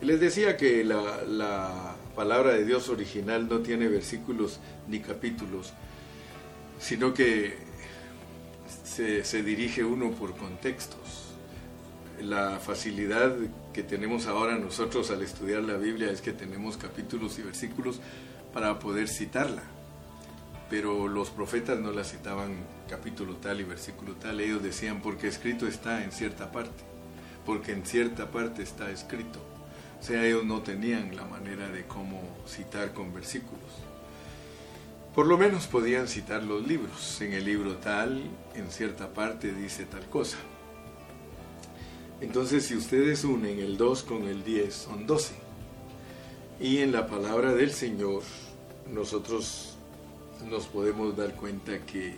Les 0.00 0.18
decía 0.18 0.56
que 0.56 0.82
la, 0.84 1.94
palabra 2.16 2.52
de 2.52 2.64
Dios 2.64 2.88
original 2.88 3.48
no 3.48 3.60
tiene 3.60 3.88
versículos 3.88 4.58
ni 4.88 5.00
capítulos, 5.00 5.72
sino 6.78 7.14
que 7.14 7.56
se, 8.84 9.24
se 9.24 9.42
dirige 9.42 9.84
uno 9.84 10.10
por 10.10 10.36
contextos. 10.36 11.34
La 12.20 12.58
facilidad 12.58 13.36
que 13.72 13.82
tenemos 13.82 14.26
ahora 14.26 14.58
nosotros 14.58 15.10
al 15.10 15.22
estudiar 15.22 15.62
la 15.62 15.76
Biblia 15.76 16.10
es 16.10 16.20
que 16.20 16.32
tenemos 16.32 16.76
capítulos 16.76 17.38
y 17.38 17.42
versículos 17.42 18.00
para 18.52 18.78
poder 18.78 19.08
citarla. 19.08 19.62
Pero 20.68 21.08
los 21.08 21.30
profetas 21.30 21.78
no 21.78 21.92
la 21.92 22.04
citaban 22.04 22.56
capítulo 22.88 23.36
tal 23.36 23.60
y 23.60 23.64
versículo 23.64 24.14
tal, 24.14 24.40
ellos 24.40 24.62
decían 24.62 25.00
porque 25.00 25.28
escrito 25.28 25.66
está 25.66 26.04
en 26.04 26.12
cierta 26.12 26.52
parte, 26.52 26.82
porque 27.46 27.72
en 27.72 27.84
cierta 27.84 28.30
parte 28.30 28.62
está 28.62 28.90
escrito. 28.90 29.40
O 30.00 30.02
sea, 30.02 30.24
ellos 30.24 30.44
no 30.44 30.62
tenían 30.62 31.14
la 31.14 31.24
manera 31.24 31.68
de 31.68 31.84
cómo 31.84 32.22
citar 32.46 32.92
con 32.92 33.12
versículos. 33.12 33.60
Por 35.14 35.26
lo 35.26 35.36
menos 35.36 35.66
podían 35.66 36.08
citar 36.08 36.42
los 36.42 36.66
libros. 36.66 37.20
En 37.20 37.32
el 37.32 37.44
libro 37.44 37.76
tal, 37.76 38.22
en 38.54 38.70
cierta 38.70 39.12
parte 39.12 39.52
dice 39.52 39.84
tal 39.84 40.06
cosa. 40.06 40.38
Entonces, 42.20 42.66
si 42.66 42.76
ustedes 42.76 43.24
unen 43.24 43.58
el 43.58 43.76
2 43.76 44.02
con 44.02 44.24
el 44.24 44.44
10, 44.44 44.74
son 44.74 45.06
12. 45.06 45.34
Y 46.60 46.78
en 46.78 46.92
la 46.92 47.06
palabra 47.06 47.54
del 47.54 47.72
Señor, 47.72 48.22
nosotros 48.92 49.76
nos 50.48 50.66
podemos 50.66 51.16
dar 51.16 51.34
cuenta 51.34 51.78
que 51.86 52.14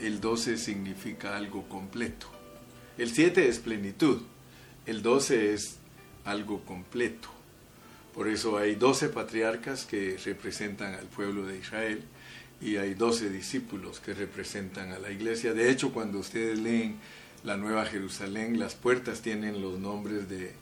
el 0.00 0.20
12 0.20 0.56
significa 0.56 1.36
algo 1.36 1.68
completo. 1.68 2.28
El 2.96 3.10
7 3.10 3.48
es 3.48 3.58
plenitud. 3.58 4.22
El 4.86 5.02
12 5.02 5.54
es 5.54 5.78
algo 6.24 6.64
completo. 6.64 7.28
Por 8.14 8.28
eso 8.28 8.56
hay 8.56 8.74
12 8.74 9.08
patriarcas 9.08 9.84
que 9.84 10.16
representan 10.24 10.94
al 10.94 11.06
pueblo 11.06 11.46
de 11.46 11.58
Israel 11.58 12.02
y 12.60 12.76
hay 12.76 12.94
12 12.94 13.30
discípulos 13.30 14.00
que 14.00 14.14
representan 14.14 14.92
a 14.92 14.98
la 14.98 15.10
iglesia. 15.10 15.52
De 15.52 15.70
hecho, 15.70 15.92
cuando 15.92 16.18
ustedes 16.18 16.58
leen 16.58 16.98
la 17.44 17.56
Nueva 17.56 17.86
Jerusalén, 17.86 18.58
las 18.58 18.74
puertas 18.74 19.22
tienen 19.22 19.60
los 19.60 19.78
nombres 19.78 20.28
de, 20.28 20.54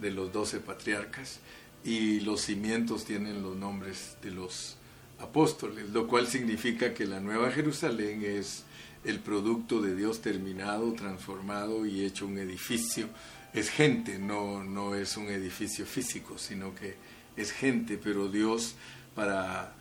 de 0.00 0.10
los 0.10 0.32
doce 0.32 0.60
patriarcas 0.60 1.40
y 1.84 2.20
los 2.20 2.42
cimientos 2.42 3.04
tienen 3.04 3.42
los 3.42 3.56
nombres 3.56 4.16
de 4.22 4.30
los 4.30 4.76
apóstoles, 5.20 5.90
lo 5.90 6.06
cual 6.06 6.26
significa 6.26 6.94
que 6.94 7.06
la 7.06 7.20
Nueva 7.20 7.50
Jerusalén 7.50 8.22
es 8.24 8.64
el 9.04 9.20
producto 9.20 9.80
de 9.80 9.94
Dios 9.94 10.20
terminado, 10.20 10.92
transformado 10.92 11.86
y 11.86 12.04
hecho 12.04 12.26
un 12.26 12.38
edificio. 12.38 13.08
Es 13.52 13.70
gente, 13.70 14.18
no, 14.18 14.62
no 14.62 14.94
es 14.94 15.16
un 15.16 15.28
edificio 15.28 15.86
físico, 15.86 16.38
sino 16.38 16.74
que 16.74 16.96
es 17.36 17.52
gente, 17.52 17.98
pero 18.02 18.28
Dios 18.28 18.74
para 19.14 19.72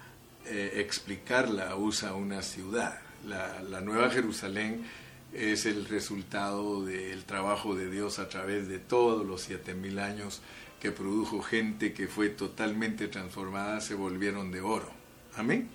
eh, 0.46 0.74
explicarla 0.78 1.76
usa 1.76 2.14
una 2.14 2.42
ciudad. 2.42 3.00
La, 3.26 3.62
la 3.64 3.82
Nueva 3.82 4.10
Jerusalén 4.10 4.86
es 5.34 5.66
el 5.66 5.86
resultado 5.86 6.86
del 6.86 7.24
trabajo 7.26 7.76
de 7.76 7.90
Dios 7.90 8.20
a 8.20 8.30
través 8.30 8.68
de 8.68 8.80
todos 8.80 9.26
los 9.26 9.42
siete 9.42 9.74
mil 9.74 10.00
años 10.00 10.42
que 10.80 10.92
produjo 10.92 11.42
gente 11.42 11.94
que 11.94 12.08
fue 12.08 12.30
totalmente 12.30 13.08
transformada, 13.08 13.82
se 13.82 13.96
volvieron 13.96 14.52
de 14.52 14.62
oro. 14.62 14.92
Amén. 15.36 15.70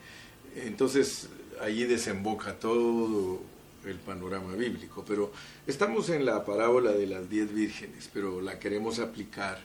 Entonces 0.56 1.28
allí 1.60 1.84
desemboca 1.84 2.58
todo 2.58 3.42
el 3.86 3.96
panorama 3.96 4.54
bíblico. 4.54 5.04
Pero 5.06 5.32
estamos 5.66 6.08
en 6.08 6.24
la 6.24 6.44
parábola 6.44 6.92
de 6.92 7.06
las 7.06 7.28
diez 7.28 7.52
vírgenes, 7.52 8.10
pero 8.12 8.40
la 8.40 8.58
queremos 8.58 8.98
aplicar 8.98 9.60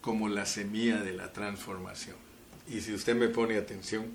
como 0.00 0.28
la 0.28 0.46
semilla 0.46 1.00
de 1.00 1.12
la 1.12 1.32
transformación. 1.32 2.16
Y 2.68 2.80
si 2.80 2.94
usted 2.94 3.14
me 3.16 3.28
pone 3.28 3.56
atención, 3.56 4.06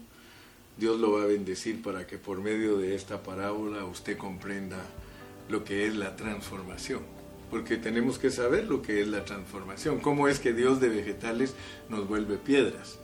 Dios 0.79 0.97
lo 0.99 1.11
va 1.11 1.23
a 1.23 1.27
bendecir 1.27 1.81
para 1.81 2.07
que 2.07 2.17
por 2.17 2.39
medio 2.39 2.77
de 2.77 2.95
esta 2.95 3.21
parábola 3.21 3.83
usted 3.83 4.17
comprenda 4.17 4.77
lo 5.49 5.65
que 5.65 5.85
es 5.85 5.95
la 5.95 6.15
transformación. 6.15 7.01
Porque 7.51 7.75
tenemos 7.77 8.17
que 8.17 8.29
saber 8.29 8.65
lo 8.65 8.81
que 8.81 9.01
es 9.01 9.07
la 9.07 9.25
transformación, 9.25 9.99
cómo 9.99 10.27
es 10.27 10.39
que 10.39 10.53
Dios 10.53 10.79
de 10.79 10.87
vegetales 10.87 11.53
nos 11.89 12.07
vuelve 12.07 12.37
piedras, 12.37 12.97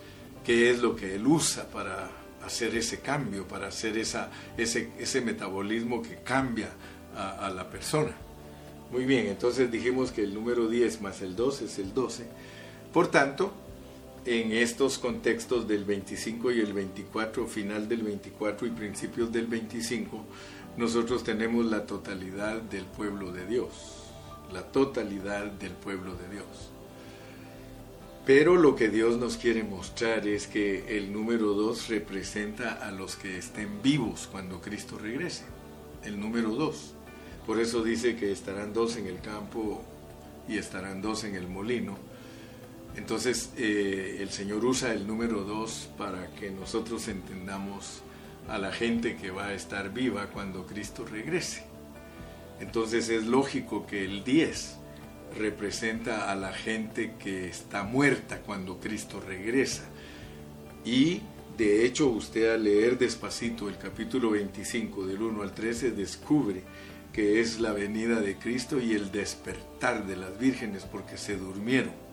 qué 0.45 0.69
es 0.69 0.79
lo 0.81 0.95
que 0.95 1.15
Él 1.15 1.27
usa 1.27 1.67
para 1.69 2.09
hacer 2.45 2.75
ese 2.75 2.99
cambio, 2.99 3.47
para 3.47 3.67
hacer 3.67 3.97
esa, 3.97 4.31
ese, 4.55 4.91
ese 4.99 5.19
metabolismo 5.19 6.01
que 6.01 6.17
cambia 6.17 6.69
a, 7.15 7.47
a 7.47 7.49
la 7.49 7.69
persona. 7.69 8.15
Muy 8.91 9.05
bien, 9.05 9.25
entonces 9.27 9.69
dijimos 9.69 10.11
que 10.11 10.21
el 10.21 10.33
número 10.33 10.69
10 10.69 11.01
más 11.01 11.21
el 11.21 11.35
12 11.35 11.65
es 11.65 11.79
el 11.79 11.93
12. 11.93 12.25
Por 12.93 13.07
tanto, 13.07 13.51
en 14.25 14.51
estos 14.51 14.97
contextos 14.97 15.67
del 15.67 15.85
25 15.85 16.51
y 16.51 16.59
el 16.59 16.73
24, 16.73 17.45
final 17.45 17.87
del 17.87 18.01
24 18.01 18.67
y 18.67 18.71
principios 18.71 19.31
del 19.31 19.45
25, 19.45 20.23
nosotros 20.77 21.23
tenemos 21.23 21.65
la 21.65 21.85
totalidad 21.85 22.61
del 22.61 22.85
pueblo 22.85 23.31
de 23.31 23.45
Dios, 23.45 23.69
la 24.51 24.63
totalidad 24.63 25.45
del 25.45 25.73
pueblo 25.73 26.15
de 26.15 26.29
Dios. 26.29 26.71
Pero 28.25 28.55
lo 28.55 28.75
que 28.75 28.89
Dios 28.89 29.17
nos 29.17 29.37
quiere 29.37 29.63
mostrar 29.63 30.27
es 30.27 30.47
que 30.47 30.97
el 30.97 31.13
número 31.13 31.53
2 31.53 31.89
representa 31.89 32.73
a 32.73 32.91
los 32.91 33.15
que 33.15 33.37
estén 33.37 33.83
vivos 33.83 34.27
cuando 34.31 34.61
Cristo 34.61 34.97
regrese. 34.97 35.43
El 36.03 36.19
número 36.19 36.49
2. 36.49 36.95
Por 37.45 37.59
eso 37.59 37.83
dice 37.83 38.15
que 38.15 38.31
estarán 38.31 38.73
dos 38.73 38.97
en 38.97 39.05
el 39.05 39.21
campo 39.21 39.83
y 40.47 40.57
estarán 40.57 41.03
dos 41.03 41.23
en 41.23 41.35
el 41.35 41.47
molino. 41.47 41.95
Entonces 42.97 43.51
eh, 43.57 44.17
el 44.21 44.29
Señor 44.29 44.63
usa 44.65 44.93
el 44.93 45.05
número 45.05 45.43
2 45.43 45.89
para 45.97 46.27
que 46.31 46.49
nosotros 46.49 47.07
entendamos 47.07 48.01
a 48.47 48.57
la 48.57 48.71
gente 48.71 49.17
que 49.17 49.31
va 49.31 49.47
a 49.47 49.53
estar 49.53 49.93
viva 49.93 50.27
cuando 50.27 50.65
Cristo 50.65 51.05
regrese. 51.05 51.63
Entonces 52.59 53.09
es 53.09 53.25
lógico 53.25 53.85
que 53.85 54.05
el 54.05 54.23
10 54.23 54.77
representa 55.37 56.31
a 56.31 56.35
la 56.35 56.53
gente 56.53 57.13
que 57.19 57.47
está 57.47 57.83
muerta 57.83 58.39
cuando 58.41 58.79
Cristo 58.79 59.19
regresa. 59.19 59.83
Y 60.85 61.21
de 61.57 61.85
hecho 61.85 62.07
usted 62.07 62.53
al 62.53 62.63
leer 62.63 62.97
despacito 62.97 63.67
el 63.67 63.77
capítulo 63.77 64.31
25 64.31 65.05
del 65.05 65.21
1 65.21 65.41
al 65.41 65.53
13 65.53 65.91
descubre 65.91 66.63
que 67.11 67.39
es 67.39 67.59
la 67.59 67.71
venida 67.71 68.19
de 68.19 68.35
Cristo 68.35 68.79
y 68.79 68.93
el 68.93 69.11
despertar 69.11 70.05
de 70.05 70.17
las 70.17 70.37
vírgenes 70.37 70.83
porque 70.83 71.17
se 71.17 71.37
durmieron. 71.37 72.04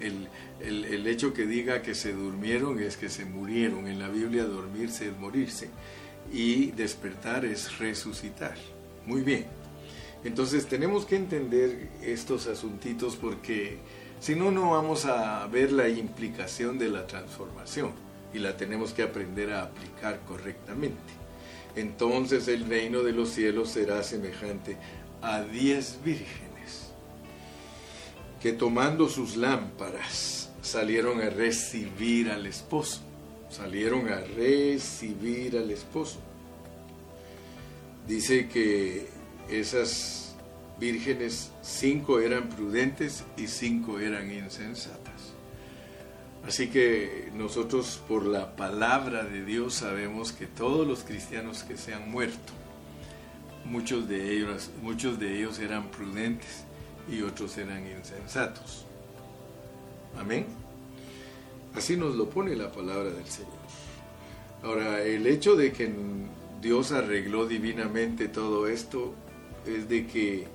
El, 0.00 0.28
el, 0.60 1.06
hecho 1.06 1.32
que 1.32 1.46
diga 1.46 1.82
que 1.82 1.94
se 1.94 2.12
durmieron 2.12 2.80
es 2.80 2.96
que 2.96 3.08
se 3.08 3.24
murieron. 3.24 3.88
En 3.88 3.98
la 3.98 4.08
Biblia 4.08 4.44
dormirse 4.44 5.08
es 5.08 5.18
morirse 5.18 5.70
y 6.32 6.72
despertar 6.72 7.44
es 7.44 7.78
resucitar. 7.78 8.56
Muy 9.06 9.22
bien. 9.22 9.46
Entonces 10.24 10.66
tenemos 10.66 11.06
que 11.06 11.16
entender 11.16 11.88
estos 12.02 12.46
asuntitos 12.46 13.16
porque 13.16 13.78
si 14.20 14.34
no, 14.34 14.50
no 14.50 14.70
vamos 14.70 15.06
a 15.06 15.46
ver 15.46 15.72
la 15.72 15.88
implicación 15.88 16.78
de 16.78 16.88
la 16.88 17.06
transformación 17.06 17.92
y 18.34 18.38
la 18.38 18.56
tenemos 18.56 18.92
que 18.92 19.02
aprender 19.02 19.52
a 19.52 19.62
aplicar 19.62 20.20
correctamente 20.26 21.26
entonces 21.76 22.48
el 22.48 22.66
reino 22.66 23.02
de 23.02 23.12
los 23.12 23.28
cielos 23.28 23.70
será 23.70 24.02
semejante 24.02 24.78
a 25.20 25.42
diez 25.42 25.98
vírgenes 26.02 26.45
tomando 28.52 29.08
sus 29.08 29.36
lámparas 29.36 30.50
salieron 30.62 31.20
a 31.20 31.30
recibir 31.30 32.30
al 32.30 32.46
esposo. 32.46 33.00
Salieron 33.50 34.08
a 34.08 34.20
recibir 34.20 35.56
al 35.56 35.70
esposo. 35.70 36.18
Dice 38.06 38.48
que 38.48 39.08
esas 39.48 40.34
vírgenes, 40.78 41.50
cinco 41.62 42.20
eran 42.20 42.48
prudentes 42.48 43.24
y 43.36 43.46
cinco 43.46 43.98
eran 43.98 44.30
insensatas. 44.30 45.32
Así 46.46 46.68
que 46.68 47.30
nosotros 47.34 48.00
por 48.06 48.24
la 48.24 48.54
palabra 48.54 49.24
de 49.24 49.44
Dios 49.44 49.74
sabemos 49.74 50.32
que 50.32 50.46
todos 50.46 50.86
los 50.86 51.02
cristianos 51.02 51.64
que 51.64 51.76
se 51.76 51.94
han 51.94 52.10
muerto, 52.10 52.52
muchos 53.64 54.08
de 54.08 54.36
ellos, 54.36 54.70
muchos 54.82 55.18
de 55.18 55.38
ellos 55.38 55.58
eran 55.58 55.90
prudentes 55.90 56.65
y 57.10 57.22
otros 57.22 57.56
eran 57.58 57.86
insensatos. 57.86 58.84
Amén. 60.18 60.46
Así 61.74 61.96
nos 61.96 62.16
lo 62.16 62.28
pone 62.28 62.56
la 62.56 62.72
palabra 62.72 63.10
del 63.10 63.26
Señor. 63.26 63.52
Ahora, 64.62 65.02
el 65.02 65.26
hecho 65.26 65.54
de 65.56 65.72
que 65.72 65.92
Dios 66.60 66.92
arregló 66.92 67.46
divinamente 67.46 68.28
todo 68.28 68.66
esto 68.66 69.14
es 69.66 69.88
de 69.88 70.06
que 70.06 70.46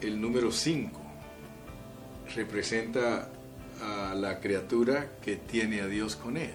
el 0.00 0.20
número 0.20 0.50
5 0.50 1.00
representa 2.34 3.28
a 3.82 4.14
la 4.14 4.40
criatura 4.40 5.12
que 5.22 5.36
tiene 5.36 5.82
a 5.82 5.86
Dios 5.86 6.16
con 6.16 6.36
él. 6.36 6.54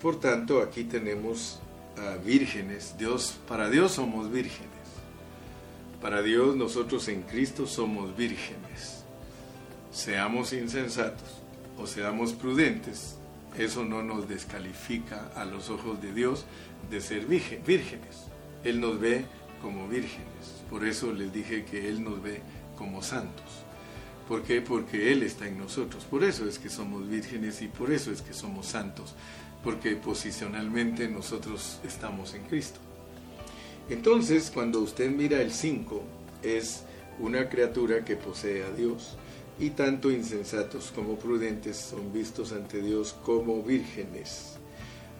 Por 0.00 0.18
tanto, 0.18 0.60
aquí 0.62 0.84
tenemos 0.84 1.60
a 1.96 2.16
vírgenes. 2.16 2.96
Dios, 2.98 3.38
para 3.46 3.70
Dios 3.70 3.92
somos 3.92 4.30
vírgenes. 4.30 4.79
Para 6.00 6.22
Dios 6.22 6.56
nosotros 6.56 7.08
en 7.08 7.22
Cristo 7.22 7.66
somos 7.66 8.16
vírgenes. 8.16 9.04
Seamos 9.92 10.52
insensatos 10.52 11.42
o 11.76 11.86
seamos 11.86 12.32
prudentes, 12.32 13.16
eso 13.58 13.84
no 13.84 14.02
nos 14.02 14.28
descalifica 14.28 15.30
a 15.34 15.44
los 15.44 15.68
ojos 15.70 16.00
de 16.00 16.12
Dios 16.12 16.46
de 16.90 17.00
ser 17.00 17.26
vírgenes. 17.26 18.24
Él 18.64 18.80
nos 18.80 18.98
ve 18.98 19.24
como 19.60 19.88
vírgenes. 19.88 20.64
Por 20.70 20.86
eso 20.86 21.12
les 21.12 21.32
dije 21.32 21.64
que 21.64 21.88
Él 21.88 22.02
nos 22.02 22.22
ve 22.22 22.40
como 22.78 23.02
santos. 23.02 23.64
¿Por 24.28 24.42
qué? 24.42 24.62
Porque 24.62 25.12
Él 25.12 25.22
está 25.22 25.48
en 25.48 25.58
nosotros. 25.58 26.04
Por 26.04 26.24
eso 26.24 26.48
es 26.48 26.58
que 26.58 26.70
somos 26.70 27.08
vírgenes 27.08 27.60
y 27.62 27.68
por 27.68 27.90
eso 27.92 28.12
es 28.12 28.22
que 28.22 28.32
somos 28.32 28.66
santos. 28.66 29.14
Porque 29.64 29.96
posicionalmente 29.96 31.08
nosotros 31.08 31.80
estamos 31.84 32.34
en 32.34 32.44
Cristo. 32.44 32.80
Entonces, 33.90 34.50
cuando 34.52 34.80
usted 34.80 35.10
mira 35.10 35.42
el 35.42 35.52
5, 35.52 36.02
es 36.42 36.84
una 37.18 37.48
criatura 37.48 38.04
que 38.04 38.16
posee 38.16 38.64
a 38.64 38.70
Dios. 38.70 39.16
Y 39.58 39.70
tanto 39.70 40.10
insensatos 40.10 40.90
como 40.94 41.18
prudentes 41.18 41.76
son 41.76 42.12
vistos 42.12 42.52
ante 42.52 42.80
Dios 42.80 43.14
como 43.24 43.62
vírgenes. 43.62 44.56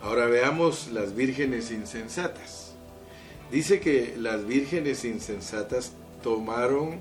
Ahora 0.01 0.27
veamos 0.27 0.89
las 0.93 1.15
vírgenes 1.15 1.71
insensatas. 1.71 2.73
Dice 3.53 3.81
que 3.81 4.15
las 4.17 4.47
vírgenes 4.47 5.05
insensatas 5.05 5.93
tomaron 6.23 7.01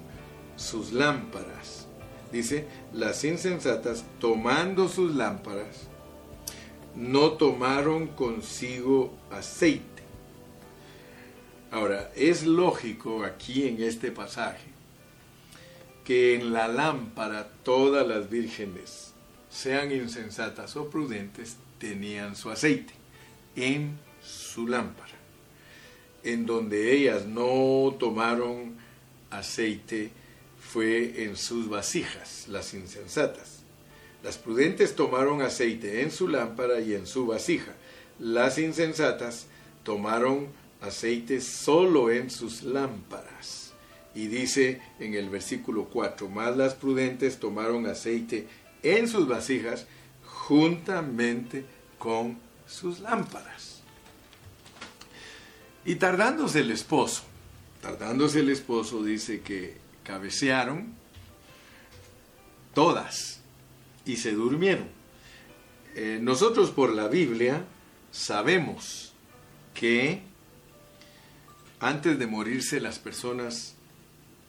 sus 0.57 0.91
lámparas 0.91 1.79
dice, 2.31 2.65
las 2.93 3.23
insensatas, 3.23 4.03
tomando 4.19 4.87
sus 4.87 5.15
lámparas, 5.15 5.87
no 6.95 7.33
tomaron 7.33 8.07
consigo 8.07 9.13
aceite. 9.31 9.98
Ahora, 11.71 12.11
es 12.15 12.45
lógico 12.45 13.23
aquí 13.23 13.67
en 13.67 13.83
este 13.83 14.11
pasaje 14.11 14.67
que 16.03 16.33
en 16.33 16.51
la 16.51 16.67
lámpara 16.67 17.47
todas 17.63 18.07
las 18.07 18.29
vírgenes, 18.29 19.13
sean 19.51 19.91
insensatas 19.91 20.75
o 20.75 20.89
prudentes, 20.89 21.57
tenían 21.77 22.35
su 22.35 22.49
aceite 22.49 22.93
en 23.55 23.99
su 24.19 24.67
lámpara. 24.67 25.13
En 26.23 26.47
donde 26.47 26.93
ellas 26.93 27.25
no 27.25 27.95
tomaron 27.99 28.75
aceite, 29.29 30.09
fue 30.59 31.23
en 31.23 31.35
sus 31.35 31.69
vasijas, 31.69 32.47
las 32.47 32.73
insensatas. 32.73 33.59
Las 34.23 34.37
prudentes 34.37 34.95
tomaron 34.95 35.41
aceite 35.43 36.01
en 36.01 36.11
su 36.11 36.27
lámpara 36.27 36.79
y 36.79 36.95
en 36.95 37.07
su 37.07 37.27
vasija. 37.27 37.73
Las 38.19 38.57
insensatas 38.57 39.45
tomaron 39.83 40.47
aceite 40.81 41.41
solo 41.41 42.11
en 42.11 42.29
sus 42.29 42.63
lámparas. 42.63 43.73
Y 44.15 44.27
dice 44.27 44.81
en 44.99 45.13
el 45.13 45.29
versículo 45.29 45.85
4, 45.85 46.29
más 46.29 46.57
las 46.57 46.73
prudentes 46.73 47.39
tomaron 47.39 47.85
aceite 47.85 48.47
en 48.81 49.07
sus 49.07 49.27
vasijas 49.27 49.85
juntamente 50.25 51.65
con 51.97 52.37
sus 52.67 52.99
lámparas. 52.99 53.81
Y 55.85 55.95
tardándose 55.95 56.59
el 56.59 56.71
esposo, 56.71 57.23
tardándose 57.81 58.39
el 58.39 58.49
esposo 58.49 59.03
dice 59.03 59.41
que 59.41 59.77
cabecearon 60.03 60.93
todas 62.73 63.41
y 64.05 64.17
se 64.17 64.31
durmieron. 64.31 64.87
Eh, 65.95 66.19
nosotros 66.21 66.71
por 66.71 66.93
la 66.93 67.07
Biblia 67.07 67.63
sabemos 68.11 69.13
que 69.73 70.21
antes 71.79 72.19
de 72.19 72.27
morirse 72.27 72.81
las 72.81 72.99
personas, 72.99 73.75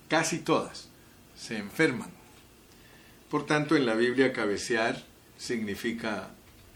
casi 0.09 0.39
todas, 0.39 0.89
se 1.37 1.57
enferman. 1.57 2.11
Por 3.31 3.47
tanto, 3.47 3.77
en 3.77 3.87
la 3.87 3.95
Biblia 3.95 4.33
cabecear 4.33 5.05
significa 5.39 6.31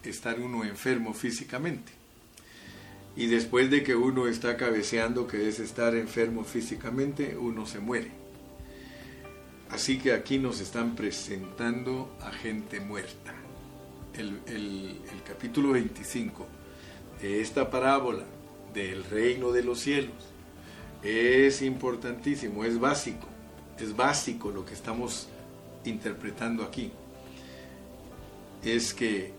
estar 0.05 0.39
uno 0.39 0.65
enfermo 0.65 1.13
físicamente. 1.13 1.93
Y 3.17 3.27
después 3.27 3.71
de 3.71 3.83
que 3.83 3.95
uno 3.95 4.27
está 4.27 4.57
cabeceando, 4.57 5.27
que 5.27 5.49
es 5.49 5.61
estar 5.61 5.95
enfermo 5.95 6.45
físicamente, 6.45 7.37
uno 7.37 7.67
se 7.67 7.79
muere. 7.81 8.11
Así 9.71 9.99
que 9.99 10.13
aquí 10.13 10.39
nos 10.39 10.61
están 10.61 10.95
presentando 10.95 12.17
a 12.21 12.31
gente 12.31 12.81
muerta. 12.81 13.35
El, 14.15 15.01
capítulo 15.27 15.73
25 15.73 16.47
de 17.21 17.41
esta 17.41 17.71
parábola 17.71 18.25
del 18.73 19.03
reino 19.05 19.51
de 19.51 19.65
los 19.65 19.81
cielos 19.81 20.34
es 21.05 21.61
importantísimo, 21.61 22.65
es 22.65 22.81
básico, 22.81 23.29
es 23.79 23.95
básico 23.95 24.51
lo 24.51 24.65
que 24.65 24.73
estamos 24.73 25.29
interpretando 25.85 26.65
aquí. 26.65 26.91
Es 28.63 28.95
que 28.95 29.33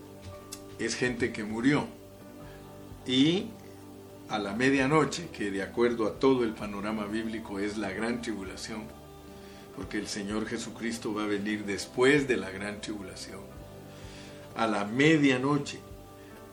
es 0.77 0.95
gente 0.95 1.33
que 1.33 1.43
murió 1.43 1.87
y 3.07 3.47
a 4.29 4.37
la 4.39 4.53
medianoche, 4.53 5.29
que 5.29 5.51
de 5.51 5.63
acuerdo 5.63 6.07
a 6.07 6.19
todo 6.19 6.43
el 6.43 6.53
panorama 6.53 7.05
bíblico 7.05 7.59
es 7.59 7.77
la 7.77 7.91
gran 7.91 8.21
tribulación, 8.21 8.83
porque 9.75 9.97
el 9.97 10.07
Señor 10.07 10.47
Jesucristo 10.47 11.13
va 11.13 11.23
a 11.23 11.27
venir 11.27 11.65
después 11.65 12.27
de 12.27 12.37
la 12.37 12.51
gran 12.51 12.81
tribulación. 12.81 13.41
A 14.55 14.67
la 14.67 14.85
medianoche 14.85 15.79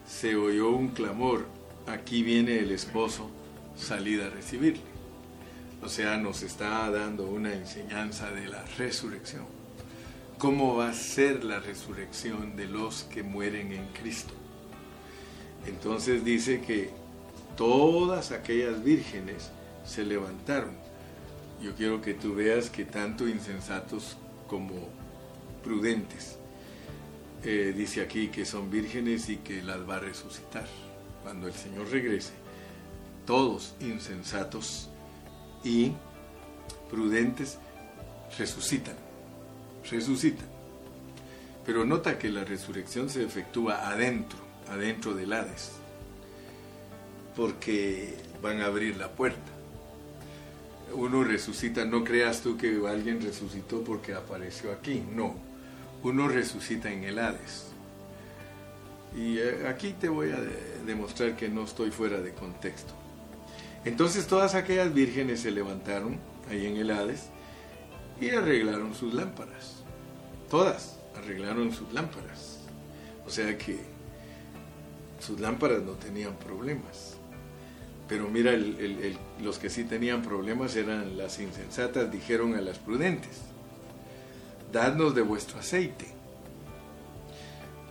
se 0.07 0.37
oyó 0.37 0.71
un 0.71 0.89
clamor, 0.89 1.47
aquí 1.87 2.23
viene 2.23 2.59
el 2.59 2.73
esposo, 2.73 3.31
salid 3.77 4.21
a 4.21 4.31
recibirle. 4.31 4.92
O 5.83 5.89
sea, 5.89 6.17
nos 6.17 6.43
está 6.43 6.89
dando 6.91 7.27
una 7.27 7.53
enseñanza 7.53 8.31
de 8.31 8.47
la 8.47 8.65
resurrección. 8.79 9.45
¿Cómo 10.39 10.77
va 10.77 10.91
a 10.91 10.93
ser 10.93 11.43
la 11.43 11.59
resurrección 11.59 12.55
de 12.57 12.67
los 12.67 13.03
que 13.05 13.25
mueren 13.25 13.73
en 13.73 13.87
Cristo? 13.89 14.33
Entonces 15.67 16.25
dice 16.25 16.61
que 16.61 16.91
todas 17.57 18.31
aquellas 18.31 18.83
vírgenes 18.83 19.51
se 19.85 20.05
levantaron. 20.05 20.75
Yo 21.61 21.75
quiero 21.75 22.01
que 22.01 22.15
tú 22.15 22.35
veas 22.35 22.71
que 22.71 22.85
tanto 22.85 23.27
insensatos 23.29 24.17
como 24.47 24.89
prudentes, 25.65 26.39
eh, 27.45 27.75
dice 27.77 28.03
aquí 28.03 28.29
que 28.29 28.45
son 28.45 28.71
vírgenes 28.71 29.29
y 29.29 29.39
que 29.39 29.63
las 29.63 29.89
va 29.89 29.97
a 29.97 30.01
resucitar 30.01 30.67
cuando 31.25 31.49
el 31.49 31.55
Señor 31.55 31.89
regrese. 31.91 32.33
Todos 33.27 33.75
insensatos 33.81 34.92
y 35.65 35.93
prudentes 36.91 37.59
resucitan, 38.39 38.97
resucitan. 39.91 40.47
Pero 41.65 41.85
nota 41.85 42.19
que 42.19 42.31
la 42.31 42.45
resurrección 42.45 43.09
se 43.09 43.25
efectúa 43.25 43.89
adentro, 43.89 44.39
adentro 44.69 45.15
del 45.15 45.33
Hades 45.33 45.83
porque 47.37 48.15
van 48.43 48.61
a 48.61 48.67
abrir 48.67 48.97
la 48.97 49.11
puerta. 49.11 49.41
Uno 50.95 51.25
resucita, 51.25 51.85
no 51.85 52.05
creas 52.05 52.43
tú 52.43 52.57
que 52.57 52.81
alguien 52.87 53.23
resucitó 53.23 53.83
porque 53.83 54.15
apareció 54.15 54.73
aquí, 54.73 55.03
no. 55.15 55.35
Uno 56.03 56.29
resucita 56.29 56.93
en 56.93 57.05
el 57.05 57.19
Hades. 57.19 57.69
Y 59.17 59.39
eh, 59.39 59.67
aquí 59.69 59.95
te 59.99 60.09
voy 60.09 60.31
a 60.31 60.41
demostrar 60.85 61.37
que 61.37 61.49
no 61.49 61.65
estoy 61.65 61.91
fuera 61.91 62.21
de 62.21 62.33
contexto. 62.33 62.93
Entonces 63.85 64.27
todas 64.27 64.55
aquellas 64.55 64.93
vírgenes 64.95 65.41
se 65.41 65.51
levantaron 65.51 66.19
ahí 66.51 66.67
en 66.67 66.77
el 66.77 66.91
Hades 66.91 67.27
y 68.21 68.31
arreglaron 68.31 68.95
sus 68.95 69.13
lámparas. 69.15 69.83
Todas 70.49 70.99
arreglaron 71.17 71.73
sus 71.73 71.93
lámparas. 71.93 72.61
O 73.27 73.31
sea 73.31 73.57
que 73.59 73.81
sus 75.19 75.41
lámparas 75.41 75.83
no 75.83 75.93
tenían 75.93 76.35
problemas. 76.37 77.17
Pero 78.09 78.29
mira, 78.29 78.53
los 79.41 79.59
que 79.59 79.71
sí 79.71 79.85
tenían 79.85 80.23
problemas 80.23 80.77
eran 80.77 81.17
las 81.17 81.41
insensatas, 81.41 82.13
dijeron 82.13 82.55
a 82.55 82.61
las 82.61 82.79
prudentes, 82.79 83.41
dadnos 84.73 85.15
de 85.15 85.23
vuestro 85.23 85.61
aceite, 85.61 86.07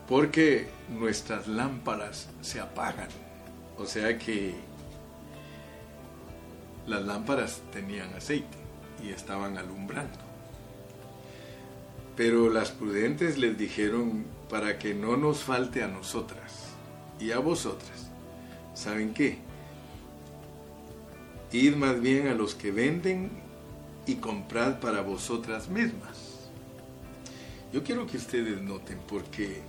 porque 0.07 0.67
nuestras 0.89 1.47
lámparas 1.47 2.29
se 2.41 2.59
apagan. 2.59 3.07
O 3.77 3.85
sea 3.85 4.17
que 4.17 4.53
las 6.87 7.05
lámparas 7.05 7.61
tenían 7.71 8.13
aceite 8.13 8.57
y 9.03 9.09
estaban 9.09 9.57
alumbrando. 9.57 10.17
Pero 12.15 12.49
las 12.49 12.71
prudentes 12.71 13.37
les 13.37 13.57
dijeron, 13.57 14.25
para 14.49 14.77
que 14.77 14.93
no 14.93 15.15
nos 15.15 15.43
falte 15.43 15.81
a 15.81 15.87
nosotras 15.87 16.65
y 17.19 17.31
a 17.31 17.39
vosotras, 17.39 18.09
¿saben 18.73 19.13
qué? 19.13 19.39
Id 21.51 21.75
más 21.75 21.99
bien 22.01 22.27
a 22.27 22.33
los 22.33 22.55
que 22.55 22.71
venden 22.71 23.29
y 24.05 24.15
comprad 24.15 24.79
para 24.79 25.01
vosotras 25.01 25.69
mismas. 25.69 26.49
Yo 27.71 27.83
quiero 27.83 28.05
que 28.07 28.17
ustedes 28.17 28.61
noten 28.61 28.99
porque 29.07 29.61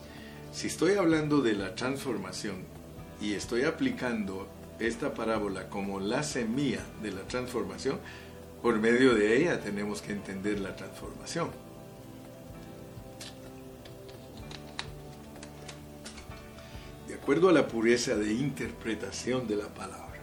si 0.53 0.67
estoy 0.67 0.95
hablando 0.95 1.41
de 1.41 1.55
la 1.55 1.75
transformación 1.75 2.57
y 3.21 3.35
estoy 3.35 3.63
aplicando 3.63 4.49
esta 4.79 5.15
parábola 5.15 5.69
como 5.69 6.01
la 6.01 6.23
semilla 6.23 6.85
de 7.03 7.13
la 7.13 7.23
transformación, 7.23 7.99
por 8.63 8.79
medio 8.79 9.15
de 9.15 9.37
ella 9.37 9.61
tenemos 9.61 10.03
que 10.03 10.13
entender 10.13 10.61
la 10.61 10.77
transformación. 10.77 11.51
De 17.09 17.15
acuerdo 17.15 17.49
a 17.49 17.53
la 17.53 17.67
pureza 17.69 18.17
de 18.17 18.33
interpretación 18.33 19.47
de 19.47 19.57
la 19.57 19.69
palabra 19.69 20.21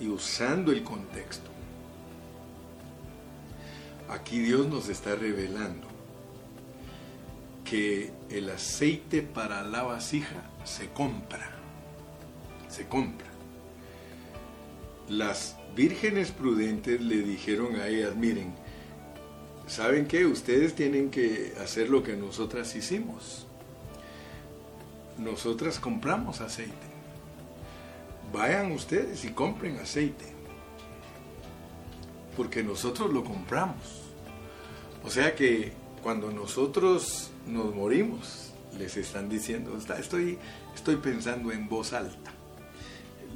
y 0.00 0.08
usando 0.08 0.72
el 0.72 0.82
contexto. 0.82 1.50
Aquí 4.08 4.38
Dios 4.38 4.66
nos 4.68 4.88
está 4.88 5.16
revelando 5.16 5.86
que 7.64 8.12
el 8.30 8.48
aceite 8.50 9.22
para 9.22 9.62
la 9.62 9.82
vasija 9.82 10.50
se 10.64 10.88
compra, 10.90 11.50
se 12.68 12.86
compra. 12.86 13.25
Las 15.08 15.56
vírgenes 15.74 16.30
prudentes 16.32 17.00
le 17.00 17.18
dijeron 17.18 17.76
a 17.76 17.88
ellas, 17.88 18.16
miren, 18.16 18.54
¿saben 19.66 20.06
qué? 20.06 20.26
Ustedes 20.26 20.74
tienen 20.74 21.10
que 21.10 21.54
hacer 21.62 21.88
lo 21.88 22.02
que 22.02 22.16
nosotras 22.16 22.74
hicimos. 22.74 23.46
Nosotras 25.18 25.78
compramos 25.78 26.40
aceite 26.40 26.96
vayan 28.32 28.72
ustedes 28.72 29.24
y 29.24 29.30
compren 29.30 29.78
aceite, 29.78 30.24
porque 32.36 32.62
nosotros 32.62 33.12
lo 33.12 33.24
compramos. 33.24 34.02
O 35.04 35.10
sea 35.10 35.34
que 35.34 35.72
cuando 36.02 36.30
nosotros 36.30 37.30
nos 37.46 37.74
morimos, 37.74 38.52
les 38.78 38.96
están 38.96 39.28
diciendo, 39.28 39.78
estoy, 39.98 40.38
estoy 40.74 40.96
pensando 40.96 41.52
en 41.52 41.68
voz 41.68 41.92
alta. 41.92 42.32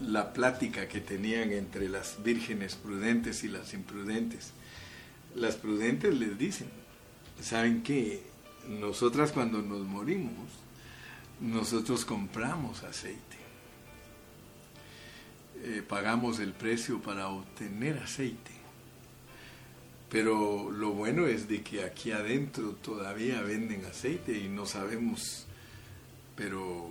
La 0.06 0.32
plática 0.32 0.88
que 0.88 1.00
tenían 1.00 1.52
entre 1.52 1.88
las 1.88 2.22
vírgenes 2.22 2.74
prudentes 2.74 3.44
y 3.44 3.48
las 3.48 3.74
imprudentes. 3.74 4.52
Las 5.34 5.56
prudentes 5.56 6.14
les 6.14 6.38
dicen, 6.38 6.68
¿saben 7.40 7.82
qué? 7.82 8.22
Nosotras 8.68 9.32
cuando 9.32 9.62
nos 9.62 9.86
morimos, 9.86 10.48
nosotros 11.40 12.04
compramos 12.04 12.82
aceite. 12.82 13.36
Eh, 15.62 15.82
pagamos 15.86 16.38
el 16.40 16.52
precio 16.52 17.00
para 17.02 17.28
obtener 17.28 17.98
aceite. 17.98 18.52
Pero 20.08 20.70
lo 20.70 20.90
bueno 20.90 21.26
es 21.26 21.48
de 21.48 21.62
que 21.62 21.84
aquí 21.84 22.10
adentro 22.10 22.72
todavía 22.82 23.42
venden 23.42 23.84
aceite 23.84 24.36
y 24.36 24.48
no 24.48 24.66
sabemos, 24.66 25.46
pero 26.34 26.90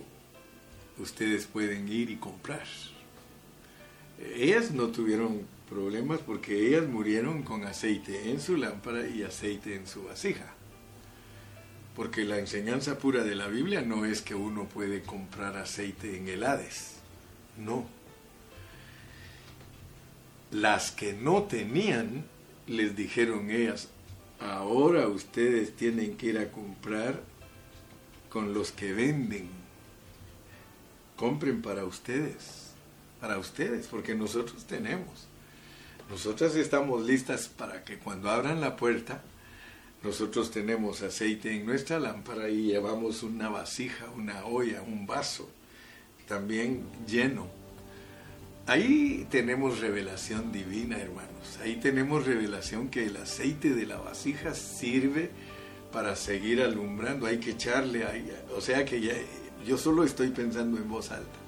ustedes 0.98 1.46
pueden 1.46 1.88
ir 1.88 2.10
y 2.10 2.16
comprar. 2.16 2.66
Ellas 4.34 4.70
no 4.72 4.88
tuvieron 4.88 5.42
problemas 5.68 6.20
porque 6.20 6.68
ellas 6.68 6.86
murieron 6.86 7.42
con 7.42 7.64
aceite 7.64 8.30
en 8.30 8.40
su 8.40 8.56
lámpara 8.56 9.06
y 9.06 9.22
aceite 9.22 9.74
en 9.74 9.86
su 9.86 10.04
vasija. 10.04 10.54
Porque 11.96 12.24
la 12.24 12.38
enseñanza 12.38 12.98
pura 12.98 13.24
de 13.24 13.34
la 13.34 13.48
Biblia 13.48 13.82
no 13.82 14.04
es 14.04 14.22
que 14.22 14.34
uno 14.34 14.68
puede 14.68 15.02
comprar 15.02 15.56
aceite 15.56 16.16
en 16.16 16.28
el 16.28 16.44
Hades. 16.44 16.96
No 17.58 18.00
las 20.50 20.90
que 20.90 21.12
no 21.12 21.44
tenían, 21.44 22.24
les 22.66 22.96
dijeron 22.96 23.50
ellas, 23.50 23.88
ahora 24.40 25.06
ustedes 25.08 25.76
tienen 25.76 26.16
que 26.16 26.26
ir 26.26 26.38
a 26.38 26.50
comprar 26.50 27.20
con 28.28 28.52
los 28.52 28.72
que 28.72 28.92
venden. 28.92 29.48
Compren 31.16 31.62
para 31.62 31.84
ustedes, 31.84 32.69
para 33.20 33.38
ustedes, 33.38 33.86
porque 33.86 34.14
nosotros 34.14 34.64
tenemos. 34.66 35.26
Nosotras 36.08 36.56
estamos 36.56 37.04
listas 37.04 37.48
para 37.48 37.84
que 37.84 37.98
cuando 37.98 38.30
abran 38.30 38.60
la 38.60 38.76
puerta, 38.76 39.22
nosotros 40.02 40.50
tenemos 40.50 41.02
aceite 41.02 41.54
en 41.54 41.66
nuestra 41.66 42.00
lámpara 42.00 42.48
y 42.48 42.64
llevamos 42.64 43.22
una 43.22 43.48
vasija, 43.48 44.06
una 44.16 44.44
olla, 44.46 44.82
un 44.82 45.06
vaso, 45.06 45.48
también 46.26 46.84
lleno. 47.06 47.48
Ahí 48.66 49.26
tenemos 49.30 49.80
revelación 49.80 50.52
divina, 50.52 50.98
hermanos. 50.98 51.58
Ahí 51.62 51.76
tenemos 51.76 52.24
revelación 52.24 52.88
que 52.88 53.06
el 53.06 53.16
aceite 53.16 53.70
de 53.74 53.86
la 53.86 53.98
vasija 53.98 54.54
sirve 54.54 55.30
para 55.92 56.16
seguir 56.16 56.62
alumbrando. 56.62 57.26
Hay 57.26 57.38
que 57.38 57.50
echarle 57.50 58.04
ahí. 58.04 58.30
O 58.56 58.60
sea 58.60 58.84
que 58.84 59.00
ya, 59.00 59.12
yo 59.66 59.76
solo 59.76 60.04
estoy 60.04 60.30
pensando 60.30 60.78
en 60.78 60.88
voz 60.88 61.10
alta. 61.10 61.38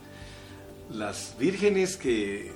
Las 0.91 1.37
vírgenes 1.39 1.97
que 1.97 2.53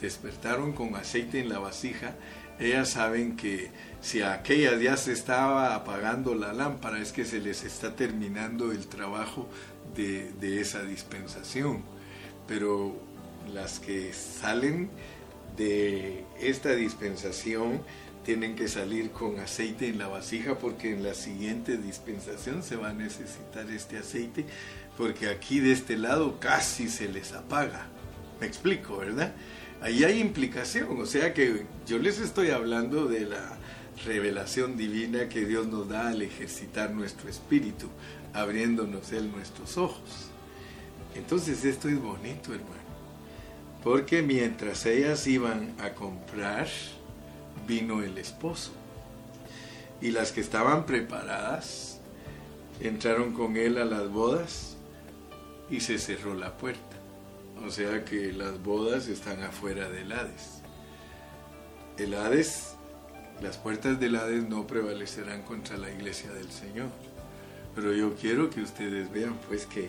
despertaron 0.00 0.72
con 0.72 0.94
aceite 0.96 1.40
en 1.40 1.48
la 1.48 1.58
vasija, 1.58 2.14
ellas 2.58 2.90
saben 2.90 3.36
que 3.36 3.70
si 4.00 4.22
aquella 4.22 4.76
ya 4.78 4.96
se 4.96 5.12
estaba 5.12 5.74
apagando 5.74 6.34
la 6.34 6.52
lámpara, 6.52 7.00
es 7.00 7.12
que 7.12 7.24
se 7.24 7.40
les 7.40 7.64
está 7.64 7.96
terminando 7.96 8.72
el 8.72 8.86
trabajo 8.86 9.48
de, 9.94 10.32
de 10.40 10.60
esa 10.60 10.82
dispensación. 10.82 11.82
Pero 12.46 12.96
las 13.52 13.80
que 13.80 14.12
salen 14.12 14.90
de 15.56 16.24
esta 16.40 16.74
dispensación 16.74 17.80
tienen 18.24 18.54
que 18.54 18.68
salir 18.68 19.10
con 19.10 19.38
aceite 19.40 19.88
en 19.88 19.98
la 19.98 20.08
vasija 20.08 20.58
porque 20.58 20.92
en 20.92 21.02
la 21.02 21.14
siguiente 21.14 21.78
dispensación 21.78 22.62
se 22.62 22.76
va 22.76 22.90
a 22.90 22.92
necesitar 22.92 23.68
este 23.70 23.98
aceite 23.98 24.44
porque 24.96 25.28
aquí 25.28 25.60
de 25.60 25.72
este 25.72 25.96
lado 25.96 26.38
casi 26.40 26.88
se 26.88 27.08
les 27.08 27.32
apaga. 27.32 27.86
Me 28.40 28.46
explico, 28.46 28.98
¿verdad? 28.98 29.32
Ahí 29.82 30.04
hay 30.04 30.20
implicación, 30.20 31.00
o 31.00 31.06
sea 31.06 31.32
que 31.32 31.66
yo 31.86 31.98
les 31.98 32.18
estoy 32.18 32.50
hablando 32.50 33.06
de 33.06 33.20
la 33.20 33.56
revelación 34.04 34.76
divina 34.76 35.28
que 35.28 35.44
Dios 35.44 35.66
nos 35.66 35.88
da 35.88 36.08
al 36.08 36.22
ejercitar 36.22 36.90
nuestro 36.90 37.28
espíritu, 37.28 37.88
abriéndonos 38.32 39.12
Él 39.12 39.30
nuestros 39.30 39.76
ojos. 39.78 40.30
Entonces 41.14 41.64
esto 41.64 41.88
es 41.88 42.00
bonito, 42.00 42.52
hermano, 42.52 42.74
porque 43.82 44.22
mientras 44.22 44.86
ellas 44.86 45.26
iban 45.26 45.74
a 45.80 45.90
comprar, 45.90 46.68
vino 47.66 48.02
el 48.02 48.18
esposo. 48.18 48.72
Y 50.00 50.12
las 50.12 50.32
que 50.32 50.40
estaban 50.40 50.86
preparadas 50.86 52.00
entraron 52.80 53.32
con 53.32 53.56
él 53.56 53.76
a 53.76 53.84
las 53.84 54.08
bodas 54.08 54.69
y 55.70 55.80
se 55.80 55.98
cerró 55.98 56.34
la 56.34 56.56
puerta. 56.56 56.96
O 57.64 57.70
sea 57.70 58.04
que 58.04 58.32
las 58.32 58.62
bodas 58.62 59.08
están 59.08 59.42
afuera 59.42 59.88
del 59.88 60.12
Hades. 60.12 60.62
El 61.98 62.14
Hades 62.14 62.74
las 63.42 63.56
puertas 63.56 63.98
del 63.98 64.16
Hades 64.16 64.46
no 64.48 64.66
prevalecerán 64.66 65.42
contra 65.42 65.78
la 65.78 65.90
iglesia 65.90 66.30
del 66.30 66.50
Señor. 66.50 66.88
Pero 67.74 67.94
yo 67.94 68.14
quiero 68.14 68.50
que 68.50 68.60
ustedes 68.60 69.10
vean 69.10 69.38
pues 69.48 69.64
que 69.64 69.88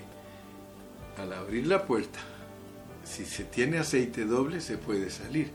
al 1.18 1.34
abrir 1.34 1.68
la 1.68 1.86
puerta, 1.86 2.20
si 3.04 3.26
se 3.26 3.44
tiene 3.44 3.78
aceite 3.78 4.26
doble 4.26 4.62
se 4.62 4.78
puede 4.78 5.10
salir. 5.10 5.52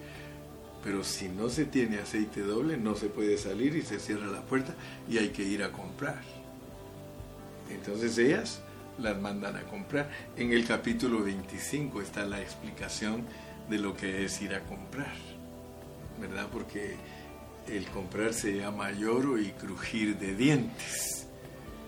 Pero 0.84 1.04
si 1.04 1.28
no 1.28 1.48
se 1.48 1.64
tiene 1.64 1.98
aceite 1.98 2.42
doble 2.42 2.76
no 2.76 2.96
se 2.96 3.06
puede 3.06 3.38
salir 3.38 3.74
y 3.74 3.82
se 3.82 3.98
cierra 3.98 4.26
la 4.26 4.42
puerta 4.42 4.74
y 5.08 5.16
hay 5.16 5.30
que 5.30 5.42
ir 5.42 5.62
a 5.62 5.72
comprar. 5.72 6.22
Entonces 7.70 8.18
ellas 8.18 8.60
las 8.98 9.20
mandan 9.20 9.56
a 9.56 9.62
comprar. 9.62 10.08
En 10.36 10.52
el 10.52 10.66
capítulo 10.66 11.22
25 11.22 12.00
está 12.00 12.24
la 12.24 12.40
explicación 12.40 13.24
de 13.68 13.78
lo 13.78 13.96
que 13.96 14.24
es 14.24 14.40
ir 14.42 14.54
a 14.54 14.60
comprar. 14.60 15.14
¿Verdad? 16.20 16.48
Porque 16.52 16.96
el 17.68 17.86
comprar 17.86 18.32
se 18.32 18.56
llama 18.56 18.92
lloro 18.92 19.38
y 19.38 19.50
crujir 19.50 20.18
de 20.18 20.34
dientes. 20.34 21.26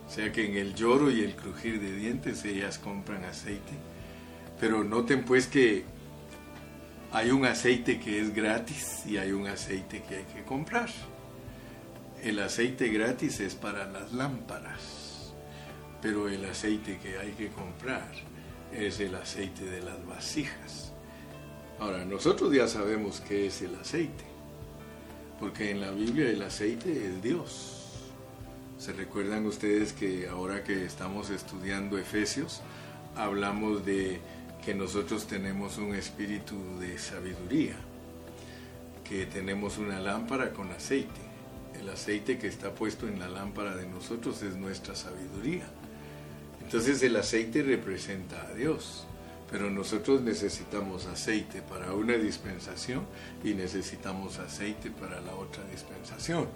O 0.06 0.10
sea 0.10 0.32
que 0.32 0.46
en 0.46 0.56
el 0.56 0.74
lloro 0.74 1.10
y 1.10 1.22
el 1.22 1.34
crujir 1.34 1.80
de 1.80 1.92
dientes 1.94 2.44
ellas 2.44 2.78
compran 2.78 3.24
aceite. 3.24 3.72
Pero 4.58 4.82
noten 4.82 5.24
pues 5.24 5.46
que 5.46 5.84
hay 7.12 7.30
un 7.30 7.44
aceite 7.44 8.00
que 8.00 8.20
es 8.20 8.34
gratis 8.34 9.02
y 9.06 9.16
hay 9.16 9.32
un 9.32 9.46
aceite 9.46 10.02
que 10.02 10.16
hay 10.16 10.24
que 10.24 10.44
comprar. 10.44 10.88
El 12.22 12.40
aceite 12.40 12.88
gratis 12.88 13.40
es 13.40 13.54
para 13.54 13.86
las 13.86 14.12
lámparas, 14.12 14.80
pero 16.00 16.28
el 16.28 16.44
aceite 16.44 16.98
que 16.98 17.18
hay 17.18 17.32
que 17.32 17.48
comprar 17.48 18.10
es 18.72 19.00
el 19.00 19.14
aceite 19.14 19.64
de 19.64 19.80
las 19.80 20.04
vasijas. 20.06 20.92
Ahora, 21.78 22.04
nosotros 22.04 22.52
ya 22.52 22.66
sabemos 22.68 23.20
qué 23.20 23.46
es 23.46 23.62
el 23.62 23.74
aceite 23.76 24.28
porque 25.38 25.70
en 25.70 25.80
la 25.80 25.90
Biblia 25.90 26.28
el 26.30 26.42
aceite 26.42 27.06
es 27.06 27.22
Dios. 27.22 27.74
¿Se 28.78 28.92
recuerdan 28.92 29.46
ustedes 29.46 29.92
que 29.92 30.28
ahora 30.28 30.64
que 30.64 30.84
estamos 30.84 31.30
estudiando 31.30 31.98
Efesios, 31.98 32.60
hablamos 33.16 33.84
de 33.84 34.20
que 34.64 34.74
nosotros 34.74 35.26
tenemos 35.26 35.78
un 35.78 35.94
espíritu 35.94 36.56
de 36.80 36.98
sabiduría, 36.98 37.76
que 39.04 39.26
tenemos 39.26 39.78
una 39.78 40.00
lámpara 40.00 40.52
con 40.52 40.70
aceite. 40.70 41.20
El 41.80 41.88
aceite 41.88 42.38
que 42.38 42.48
está 42.48 42.74
puesto 42.74 43.06
en 43.06 43.18
la 43.18 43.28
lámpara 43.28 43.76
de 43.76 43.86
nosotros 43.86 44.42
es 44.42 44.56
nuestra 44.56 44.94
sabiduría. 44.94 45.66
Entonces 46.68 47.02
el 47.02 47.16
aceite 47.16 47.62
representa 47.62 48.46
a 48.46 48.52
Dios. 48.52 49.06
Pero 49.50 49.70
nosotros 49.70 50.20
necesitamos 50.20 51.06
aceite 51.06 51.62
para 51.62 51.94
una 51.94 52.12
dispensación 52.18 53.06
y 53.42 53.54
necesitamos 53.54 54.38
aceite 54.38 54.90
para 54.90 55.18
la 55.22 55.34
otra 55.34 55.64
dispensación. 55.72 56.46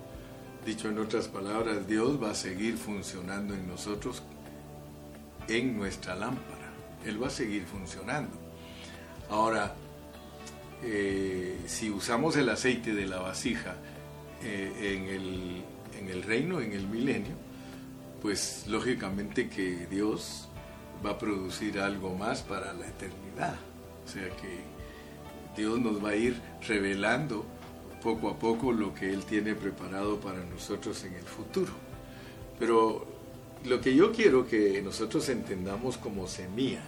Dicho 0.67 0.91
en 0.91 0.99
otras 0.99 1.29
palabras, 1.29 1.89
Dios 1.89 2.23
va 2.23 2.33
a 2.33 2.35
seguir 2.35 2.77
funcionando 2.77 3.55
en 3.55 3.67
nosotros, 3.67 4.23
en 5.49 5.79
nuestra 5.79 6.15
lámpara. 6.15 6.71
Él 7.07 7.23
va 7.23 7.29
a 7.29 7.31
seguir 7.31 7.65
funcionando. 7.65 8.37
Ahora, 9.31 9.75
eh, 10.83 11.59
si 11.65 11.89
usamos 11.89 12.37
el 12.37 12.51
aceite 12.51 12.95
de 12.95 13.07
la 13.07 13.19
vasija 13.21 13.77
eh, 14.43 14.95
en, 14.95 15.09
el, 15.09 15.65
en 15.99 16.11
el 16.11 16.23
reino, 16.23 16.61
en 16.61 16.73
el 16.75 16.87
milenio, 16.87 17.42
pues 18.23 18.67
lógicamente 18.69 19.49
que 19.49 19.89
Dios 19.91 20.49
va 21.05 21.11
a 21.11 21.19
producir 21.19 21.81
algo 21.81 22.15
más 22.15 22.43
para 22.43 22.73
la 22.73 22.87
eternidad. 22.87 23.57
O 24.07 24.09
sea 24.09 24.29
que 24.37 24.61
Dios 25.61 25.81
nos 25.81 26.03
va 26.03 26.11
a 26.11 26.17
ir 26.17 26.41
revelando 26.67 27.45
poco 28.01 28.31
a 28.31 28.39
poco 28.39 28.73
lo 28.73 28.95
que 28.95 29.13
Él 29.13 29.25
tiene 29.25 29.55
preparado 29.55 30.21
para 30.21 30.45
nosotros 30.45 31.03
en 31.05 31.15
el 31.15 31.25
futuro. 31.25 31.73
Pero 32.61 33.05
lo 33.65 33.81
que 33.81 33.95
yo 33.95 34.13
quiero 34.13 34.47
que 34.47 34.81
nosotros 34.83 35.29
entendamos 35.29 35.99
como 35.99 36.29
semilla, 36.29 36.83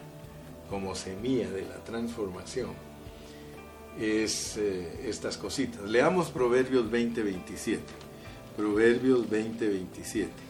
como 0.71 0.95
semilla 0.95 1.51
de 1.51 1.63
la 1.63 1.83
transformación, 1.83 2.71
es 3.99 4.57
eh, 4.57 5.09
estas 5.09 5.37
cositas. 5.37 5.83
Leamos 5.83 6.31
Proverbios 6.31 6.89
20:27. 6.91 7.81
Proverbios 8.57 9.29
20:27 9.29 10.44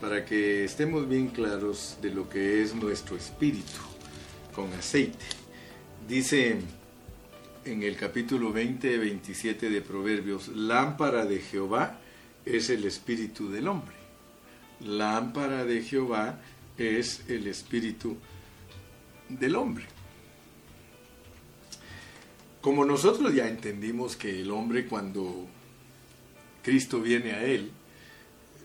para 0.00 0.24
que 0.24 0.64
estemos 0.64 1.08
bien 1.08 1.28
claros 1.28 1.96
de 2.00 2.10
lo 2.10 2.28
que 2.28 2.62
es 2.62 2.74
nuestro 2.74 3.16
espíritu 3.16 3.80
con 4.54 4.72
aceite. 4.72 5.24
Dice 6.08 6.58
en 7.64 7.82
el 7.82 7.96
capítulo 7.96 8.52
20, 8.52 8.98
27 8.98 9.70
de 9.70 9.80
Proverbios, 9.80 10.48
lámpara 10.48 11.26
de 11.26 11.40
Jehová 11.40 11.98
es 12.44 12.70
el 12.70 12.84
espíritu 12.84 13.50
del 13.50 13.68
hombre. 13.68 13.96
Lámpara 14.80 15.64
de 15.64 15.82
Jehová 15.82 16.40
es 16.78 17.24
el 17.28 17.46
espíritu 17.46 18.16
del 19.28 19.56
hombre. 19.56 19.84
Como 22.60 22.84
nosotros 22.84 23.34
ya 23.34 23.48
entendimos 23.48 24.16
que 24.16 24.40
el 24.40 24.50
hombre 24.50 24.86
cuando 24.86 25.46
Cristo 26.62 27.00
viene 27.00 27.32
a 27.32 27.44
él, 27.44 27.70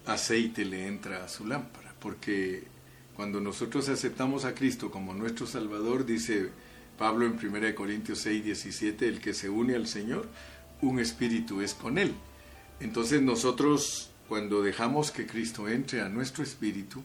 aceite 0.06 0.66
le 0.66 0.88
entra 0.88 1.24
a 1.24 1.28
su 1.28 1.46
lámpara, 1.46 1.94
porque 2.00 2.64
cuando 3.16 3.40
nosotros 3.40 3.90
aceptamos 3.90 4.46
a 4.46 4.56
Cristo 4.56 4.92
como 4.92 5.14
nuestro 5.14 5.48
Salvador, 5.48 6.06
dice 6.06 6.50
Pablo 6.98 7.26
en 7.26 7.34
1 7.34 7.76
Corintios 7.76 8.20
6, 8.20 8.44
17, 8.44 9.08
el 9.08 9.20
que 9.20 9.34
se 9.34 9.50
une 9.50 9.76
al 9.76 9.88
Señor, 9.88 10.28
un 10.82 11.00
espíritu 11.00 11.62
es 11.62 11.74
con 11.74 11.98
él. 11.98 12.14
Entonces 12.80 13.22
nosotros, 13.22 14.10
cuando 14.28 14.62
dejamos 14.62 15.12
que 15.12 15.26
Cristo 15.26 15.70
entre 15.70 16.02
a 16.02 16.10
nuestro 16.10 16.44
espíritu, 16.44 17.02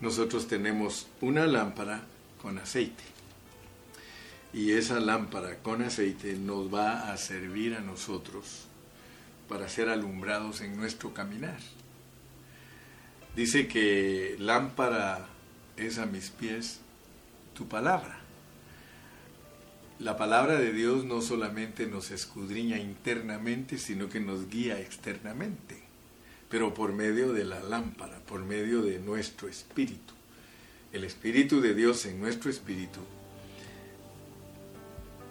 nosotros 0.00 0.46
tenemos 0.46 1.08
una 1.20 1.46
lámpara 1.46 2.02
con 2.40 2.58
aceite. 2.58 3.04
Y 4.52 4.72
esa 4.72 4.98
lámpara 5.00 5.56
con 5.58 5.82
aceite 5.82 6.34
nos 6.34 6.72
va 6.72 7.12
a 7.12 7.16
servir 7.16 7.74
a 7.74 7.80
nosotros 7.80 8.66
para 9.48 9.68
ser 9.68 9.88
alumbrados 9.88 10.60
en 10.60 10.76
nuestro 10.76 11.12
caminar. 11.12 11.58
Dice 13.40 13.68
que 13.68 14.36
lámpara 14.38 15.26
es 15.78 15.96
a 15.96 16.04
mis 16.04 16.28
pies 16.28 16.80
tu 17.54 17.68
palabra. 17.68 18.20
La 19.98 20.18
palabra 20.18 20.58
de 20.58 20.74
Dios 20.74 21.06
no 21.06 21.22
solamente 21.22 21.86
nos 21.86 22.10
escudriña 22.10 22.76
internamente, 22.76 23.78
sino 23.78 24.10
que 24.10 24.20
nos 24.20 24.50
guía 24.50 24.78
externamente. 24.78 25.80
pero 26.50 26.74
por 26.74 26.92
medio 26.92 27.32
de 27.32 27.46
la 27.46 27.60
lámpara, 27.60 28.18
por 28.26 28.44
medio 28.44 28.82
de 28.82 28.98
nuestro 28.98 29.48
espíritu. 29.48 30.12
El 30.92 31.04
espíritu 31.04 31.62
de 31.62 31.74
Dios 31.74 32.04
en 32.04 32.20
nuestro 32.20 32.50
espíritu 32.50 33.00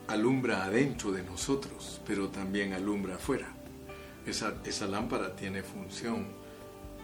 alumbra 0.07 0.63
adentro 0.63 1.11
de 1.11 1.21
nosotros, 1.21 2.01
pero 2.07 2.29
también 2.29 2.73
alumbra 2.73 3.17
afuera. 3.17 3.53
Esa, 4.25 4.55
esa 4.65 4.87
lámpara 4.87 5.35
tiene 5.35 5.61
función 5.61 6.38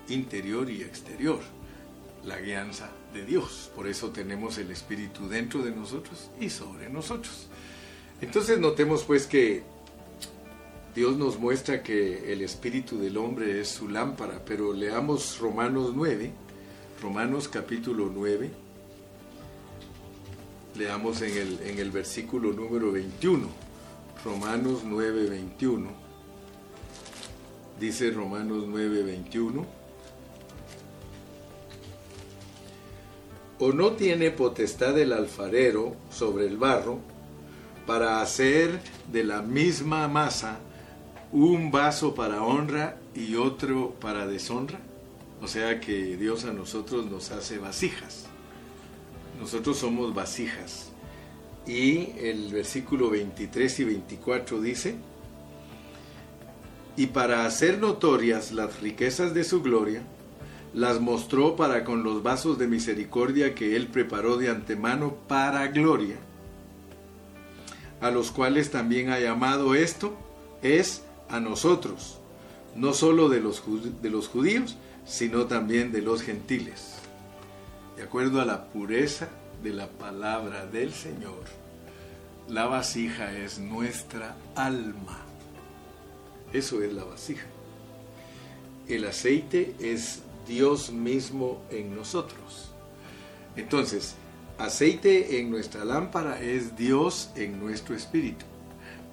interior 0.10 0.70
y 0.70 0.82
exterior, 0.82 1.40
la 2.24 2.40
guianza 2.40 2.90
de 3.14 3.26
Dios. 3.26 3.72
Por 3.76 3.88
eso 3.88 4.10
tenemos 4.10 4.58
el 4.58 4.72
Espíritu 4.72 5.28
dentro 5.28 5.62
de 5.62 5.72
nosotros 5.72 6.30
y 6.40 6.50
sobre 6.50 6.90
nosotros. 6.90 7.48
Entonces 8.22 8.60
notemos 8.60 9.04
pues 9.04 9.28
que 9.28 9.64
Dios 10.96 11.18
nos 11.18 11.38
muestra 11.38 11.84
que 11.84 12.32
el 12.32 12.42
espíritu 12.42 12.98
del 12.98 13.18
hombre 13.18 13.60
es 13.60 13.68
su 13.68 13.90
lámpara, 13.90 14.42
pero 14.46 14.72
leamos 14.72 15.40
Romanos 15.40 15.92
9, 15.94 16.32
Romanos 17.02 17.50
capítulo 17.50 18.10
9, 18.16 18.50
leamos 20.78 21.22
en 21.22 21.38
el, 21.38 21.60
en 21.66 21.80
el 21.80 21.92
versículo 21.92 22.54
número 22.54 22.94
21, 22.94 23.46
Romanos 24.24 24.84
9, 24.86 25.30
21, 25.30 25.90
dice 27.78 28.12
Romanos 28.12 28.64
9, 28.66 29.04
21, 29.04 29.66
¿o 33.60 33.72
no 33.72 33.92
tiene 33.92 34.32
potestad 34.32 34.98
el 34.98 35.14
alfarero 35.14 35.96
sobre 36.10 36.46
el 36.48 36.58
barro 36.58 37.00
para 37.86 38.22
hacer 38.22 38.80
de 39.12 39.24
la 39.24 39.42
misma 39.42 40.08
masa 40.08 40.60
un 41.32 41.72
vaso 41.72 42.16
para 42.16 42.44
honra 42.44 42.98
y 43.14 43.36
otro 43.36 43.94
para 44.00 44.26
deshonra. 44.26 44.80
O 45.42 45.48
sea 45.48 45.80
que 45.80 46.18
Dios 46.18 46.46
a 46.46 46.54
nosotros 46.54 47.06
nos 47.08 47.32
hace 47.32 47.58
vasijas. 47.58 48.26
Nosotros 49.40 49.78
somos 49.78 50.14
vasijas. 50.14 50.92
Y 51.68 52.12
el 52.20 52.54
versículo 52.54 53.10
23 53.10 53.80
y 53.80 53.84
24 53.84 54.62
dice, 54.62 54.96
y 56.96 57.08
para 57.08 57.46
hacer 57.46 57.80
notorias 57.80 58.54
las 58.54 58.80
riquezas 58.80 59.34
de 59.34 59.44
su 59.44 59.62
gloria, 59.62 60.04
las 60.76 61.00
mostró 61.00 61.56
para 61.56 61.86
con 61.86 62.04
los 62.04 62.22
vasos 62.22 62.60
de 62.60 62.68
misericordia 62.68 63.56
que 63.56 63.78
él 63.78 63.88
preparó 63.88 64.36
de 64.36 64.50
antemano 64.50 65.16
para 65.26 65.70
gloria, 65.70 66.18
a 68.02 68.12
los 68.12 68.30
cuales 68.30 68.72
también 68.72 69.10
ha 69.10 69.20
llamado 69.22 69.74
esto, 69.74 70.18
es 70.62 71.04
a 71.30 71.40
nosotros, 71.40 72.20
no 72.76 72.94
solo 72.94 73.30
de 73.30 73.40
los, 73.40 73.64
de 74.02 74.10
los 74.10 74.28
judíos, 74.28 74.76
sino 75.06 75.46
también 75.46 75.94
de 75.94 76.02
los 76.02 76.22
gentiles. 76.22 76.96
De 77.96 78.04
acuerdo 78.04 78.42
a 78.42 78.46
la 78.46 78.66
pureza 78.66 79.30
de 79.64 79.72
la 79.72 79.88
palabra 79.88 80.66
del 80.66 80.92
Señor, 80.92 81.46
la 82.50 82.66
vasija 82.66 83.32
es 83.38 83.60
nuestra 83.60 84.36
alma. 84.56 85.20
Eso 86.52 86.84
es 86.84 86.92
la 86.92 87.06
vasija. 87.06 87.46
El 88.90 89.06
aceite 89.06 89.74
es 89.80 90.22
Dios 90.48 90.92
mismo 90.92 91.62
en 91.70 91.96
nosotros. 91.96 92.72
Entonces, 93.56 94.16
aceite 94.58 95.40
en 95.40 95.50
nuestra 95.50 95.86
lámpara 95.86 96.42
es 96.42 96.76
Dios 96.76 97.30
en 97.36 97.60
nuestro 97.60 97.96
espíritu 97.96 98.46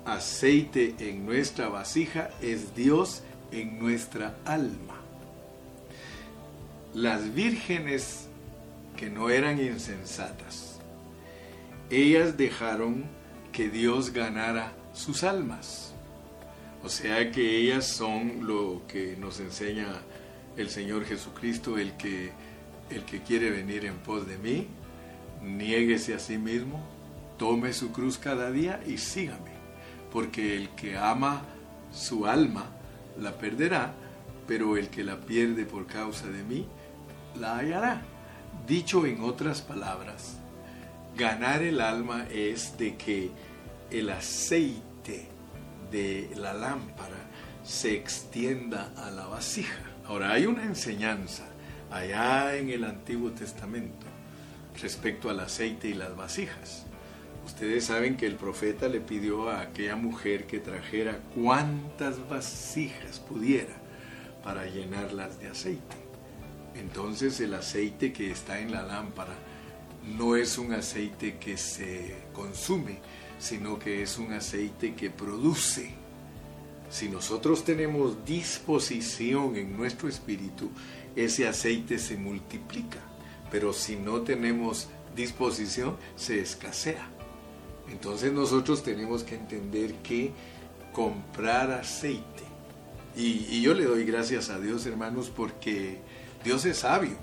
aceite 0.04 0.94
en 0.98 1.24
nuestra 1.24 1.68
vasija 1.68 2.30
es 2.40 2.74
Dios 2.74 3.22
en 3.50 3.78
nuestra 3.78 4.36
alma. 4.44 5.00
Las 6.94 7.34
vírgenes 7.34 8.26
que 8.96 9.08
no 9.08 9.30
eran 9.30 9.60
insensatas, 9.60 10.78
ellas 11.90 12.36
dejaron 12.36 13.04
que 13.52 13.68
Dios 13.68 14.12
ganara 14.12 14.72
sus 14.92 15.22
almas. 15.22 15.94
O 16.84 16.88
sea 16.88 17.30
que 17.30 17.58
ellas 17.58 17.86
son 17.86 18.46
lo 18.46 18.82
que 18.88 19.16
nos 19.16 19.38
enseña 19.40 20.02
el 20.56 20.68
Señor 20.68 21.04
Jesucristo, 21.04 21.78
el 21.78 21.96
que, 21.96 22.32
el 22.90 23.04
que 23.04 23.22
quiere 23.22 23.50
venir 23.50 23.84
en 23.84 23.96
pos 23.98 24.26
de 24.26 24.38
mí, 24.38 24.66
niéguese 25.42 26.14
a 26.14 26.18
sí 26.18 26.38
mismo, 26.38 26.82
tome 27.38 27.72
su 27.72 27.92
cruz 27.92 28.18
cada 28.18 28.50
día 28.50 28.80
y 28.86 28.98
sígame 28.98 29.52
porque 30.12 30.56
el 30.56 30.68
que 30.70 30.96
ama 30.96 31.42
su 31.90 32.26
alma 32.26 32.66
la 33.18 33.32
perderá, 33.32 33.94
pero 34.46 34.76
el 34.76 34.88
que 34.88 35.02
la 35.02 35.18
pierde 35.18 35.64
por 35.64 35.86
causa 35.86 36.26
de 36.26 36.42
mí, 36.44 36.66
la 37.40 37.56
hallará. 37.56 38.02
Dicho 38.66 39.06
en 39.06 39.22
otras 39.22 39.62
palabras, 39.62 40.36
ganar 41.16 41.62
el 41.62 41.80
alma 41.80 42.26
es 42.30 42.76
de 42.76 42.96
que 42.96 43.30
el 43.90 44.10
aceite 44.10 45.28
de 45.90 46.30
la 46.36 46.52
lámpara 46.52 47.28
se 47.64 47.94
extienda 47.94 48.92
a 48.96 49.10
la 49.10 49.26
vasija. 49.26 49.91
Ahora 50.06 50.32
hay 50.32 50.46
una 50.46 50.64
enseñanza 50.64 51.44
allá 51.90 52.56
en 52.56 52.70
el 52.70 52.84
Antiguo 52.84 53.30
Testamento 53.30 54.06
respecto 54.80 55.30
al 55.30 55.40
aceite 55.40 55.88
y 55.88 55.94
las 55.94 56.16
vasijas. 56.16 56.86
Ustedes 57.44 57.84
saben 57.84 58.16
que 58.16 58.26
el 58.26 58.36
profeta 58.36 58.88
le 58.88 59.00
pidió 59.00 59.48
a 59.50 59.62
aquella 59.62 59.96
mujer 59.96 60.46
que 60.46 60.58
trajera 60.58 61.18
cuantas 61.34 62.28
vasijas 62.28 63.18
pudiera 63.18 63.74
para 64.42 64.66
llenarlas 64.66 65.38
de 65.40 65.48
aceite. 65.48 65.96
Entonces 66.74 67.40
el 67.40 67.54
aceite 67.54 68.12
que 68.12 68.30
está 68.30 68.60
en 68.60 68.72
la 68.72 68.82
lámpara 68.82 69.34
no 70.16 70.36
es 70.36 70.58
un 70.58 70.72
aceite 70.72 71.36
que 71.38 71.56
se 71.56 72.16
consume, 72.32 72.98
sino 73.38 73.78
que 73.78 74.02
es 74.02 74.18
un 74.18 74.32
aceite 74.32 74.94
que 74.94 75.10
produce. 75.10 76.01
Si 76.92 77.08
nosotros 77.08 77.64
tenemos 77.64 78.22
disposición 78.26 79.56
en 79.56 79.74
nuestro 79.74 80.10
espíritu, 80.10 80.70
ese 81.16 81.48
aceite 81.48 81.98
se 81.98 82.18
multiplica. 82.18 82.98
Pero 83.50 83.72
si 83.72 83.96
no 83.96 84.20
tenemos 84.20 84.88
disposición, 85.16 85.96
se 86.16 86.42
escasea. 86.42 87.08
Entonces 87.90 88.30
nosotros 88.30 88.82
tenemos 88.82 89.24
que 89.24 89.36
entender 89.36 89.94
que 90.02 90.32
comprar 90.92 91.70
aceite, 91.70 92.42
y, 93.16 93.62
yo 93.62 93.72
le 93.72 93.84
doy 93.84 94.04
gracias 94.04 94.50
a 94.50 94.58
Dios 94.58 94.84
hermanos 94.84 95.32
porque 95.34 95.98
Dios 96.44 96.66
es 96.66 96.78
sabio. 96.78 97.16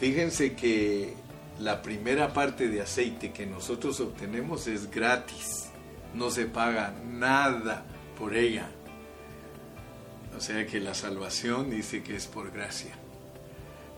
Fíjense 0.00 0.54
que 0.54 1.14
la 1.60 1.82
primera 1.82 2.32
parte 2.32 2.68
de 2.68 2.82
aceite 2.82 3.32
que 3.32 3.46
nosotros 3.46 4.00
obtenemos 4.00 4.66
es 4.66 4.90
gratis, 4.90 5.66
no 6.14 6.30
se 6.30 6.46
paga 6.46 6.94
nada 7.04 7.84
por 8.18 8.34
ella. 8.34 8.68
O 10.36 10.40
sea 10.40 10.66
que 10.66 10.80
la 10.80 10.94
salvación 10.94 11.70
dice 11.70 12.02
que 12.02 12.16
es 12.16 12.26
por 12.26 12.50
gracia. 12.50 12.94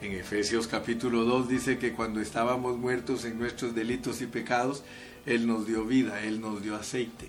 En 0.01 0.13
Efesios 0.13 0.69
capítulo 0.69 1.25
2 1.25 1.49
dice 1.49 1.79
que 1.79 1.93
cuando 1.93 2.21
estábamos 2.21 2.77
muertos 2.77 3.25
en 3.25 3.39
nuestros 3.39 3.75
delitos 3.75 4.21
y 4.21 4.27
pecados, 4.27 4.85
él 5.29 5.47
nos 5.47 5.67
dio 5.67 5.85
vida, 5.85 6.23
Él 6.25 6.41
nos 6.41 6.63
dio 6.63 6.75
aceite. 6.75 7.29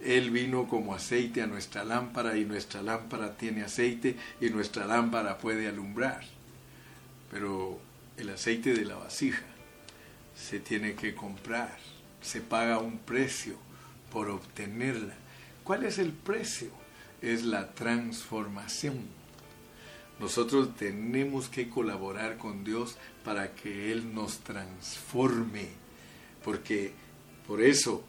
Él 0.00 0.30
vino 0.30 0.68
como 0.68 0.94
aceite 0.94 1.42
a 1.42 1.48
nuestra 1.48 1.84
lámpara 1.84 2.36
y 2.36 2.44
nuestra 2.44 2.80
lámpara 2.80 3.36
tiene 3.36 3.64
aceite 3.64 4.16
y 4.40 4.50
nuestra 4.50 4.86
lámpara 4.86 5.38
puede 5.38 5.66
alumbrar. 5.66 6.22
Pero 7.28 7.80
el 8.16 8.30
aceite 8.30 8.72
de 8.72 8.84
la 8.84 8.94
vasija 8.94 9.42
se 10.36 10.60
tiene 10.60 10.94
que 10.94 11.12
comprar, 11.14 11.76
se 12.20 12.40
paga 12.40 12.78
un 12.78 12.98
precio 12.98 13.56
por 14.12 14.28
obtenerla. 14.28 15.14
¿Cuál 15.64 15.84
es 15.84 15.98
el 15.98 16.12
precio? 16.12 16.70
Es 17.20 17.44
la 17.44 17.72
transformación. 17.72 19.00
Nosotros 20.18 20.76
tenemos 20.76 21.48
que 21.48 21.68
colaborar 21.68 22.38
con 22.38 22.64
Dios 22.64 22.96
para 23.24 23.54
que 23.54 23.90
Él 23.92 24.14
nos 24.14 24.38
transforme 24.38 25.82
porque 26.44 26.92
por 27.46 27.62
eso 27.62 28.02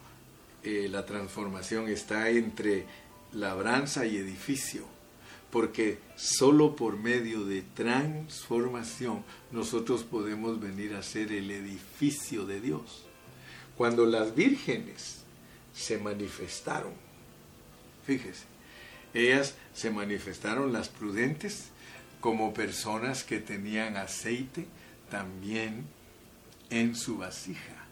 eh, 0.62 0.88
la 0.90 1.04
transformación 1.04 1.88
está 1.88 2.28
entre 2.30 2.86
labranza 3.32 4.06
y 4.06 4.16
edificio, 4.16 4.84
porque 5.50 5.98
solo 6.16 6.76
por 6.76 6.98
medio 6.98 7.44
de 7.44 7.62
transformación 7.62 9.24
nosotros 9.52 10.04
podemos 10.04 10.60
venir 10.60 10.94
a 10.94 11.02
ser 11.02 11.32
el 11.32 11.50
edificio 11.50 12.46
de 12.46 12.60
Dios. 12.60 13.04
Cuando 13.76 14.06
las 14.06 14.34
vírgenes 14.34 15.22
se 15.72 15.98
manifestaron, 15.98 16.92
fíjese, 18.06 18.44
ellas 19.12 19.54
se 19.74 19.90
manifestaron 19.90 20.72
las 20.72 20.88
prudentes 20.88 21.66
como 22.20 22.54
personas 22.54 23.24
que 23.24 23.38
tenían 23.38 23.96
aceite 23.96 24.66
también 25.10 25.86
en 26.70 26.96
su 26.96 27.18
vasija. 27.18 27.84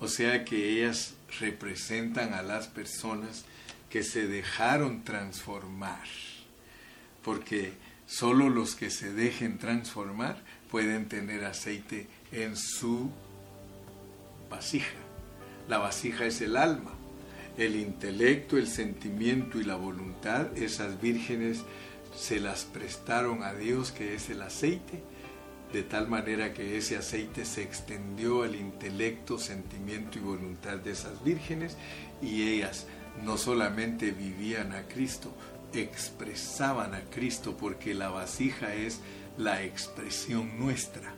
O 0.00 0.08
sea 0.08 0.44
que 0.44 0.70
ellas 0.70 1.14
representan 1.40 2.34
a 2.34 2.42
las 2.42 2.68
personas 2.68 3.44
que 3.88 4.02
se 4.02 4.26
dejaron 4.26 5.04
transformar. 5.04 6.06
Porque 7.22 7.72
Solo 8.10 8.48
los 8.48 8.74
que 8.74 8.90
se 8.90 9.12
dejen 9.12 9.58
transformar 9.58 10.36
pueden 10.68 11.08
tener 11.08 11.44
aceite 11.44 12.08
en 12.32 12.56
su 12.56 13.08
vasija. 14.50 14.98
La 15.68 15.78
vasija 15.78 16.26
es 16.26 16.40
el 16.40 16.56
alma, 16.56 16.90
el 17.56 17.76
intelecto, 17.76 18.56
el 18.56 18.66
sentimiento 18.66 19.60
y 19.60 19.64
la 19.64 19.76
voluntad. 19.76 20.56
Esas 20.56 21.00
vírgenes 21.00 21.62
se 22.16 22.40
las 22.40 22.64
prestaron 22.64 23.42
a 23.42 23.54
Dios, 23.54 23.92
que 23.92 24.14
es 24.14 24.30
el 24.30 24.42
aceite, 24.42 25.02
de 25.72 25.82
tal 25.82 26.08
manera 26.08 26.52
que 26.52 26.76
ese 26.76 26.96
aceite 26.96 27.44
se 27.44 27.62
extendió 27.62 28.42
al 28.42 28.56
intelecto, 28.56 29.38
sentimiento 29.38 30.18
y 30.18 30.22
voluntad 30.22 30.78
de 30.78 30.90
esas 30.90 31.22
vírgenes 31.22 31.76
y 32.20 32.48
ellas 32.48 32.86
no 33.24 33.36
solamente 33.36 34.10
vivían 34.10 34.72
a 34.72 34.82
Cristo, 34.82 35.32
expresaban 35.72 36.94
a 36.94 37.02
Cristo 37.02 37.56
porque 37.56 37.94
la 37.94 38.08
vasija 38.08 38.74
es 38.74 39.00
la 39.38 39.62
expresión 39.62 40.58
nuestra. 40.58 41.14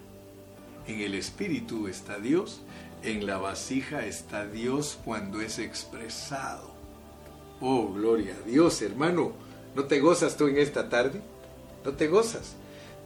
En 0.87 1.01
el 1.01 1.15
Espíritu 1.15 1.89
está 1.89 2.19
Dios, 2.19 2.61
en 3.03 3.27
la 3.27 3.39
vasija 3.39 4.07
está 4.07 4.47
Dios 4.47 4.99
cuando 5.05 5.41
es 5.41 5.59
expresado. 5.59 6.73
Oh, 7.61 7.93
gloria 7.93 8.35
a 8.35 8.47
Dios, 8.47 8.83
hermano. 8.83 9.33
¿No 9.75 9.85
te 9.85 10.01
gozas 10.01 10.37
tú 10.37 10.49
en 10.49 10.59
esta 10.59 10.89
tarde? 10.89 11.21
¿No 11.85 11.93
te 11.93 12.09
gozas? 12.09 12.55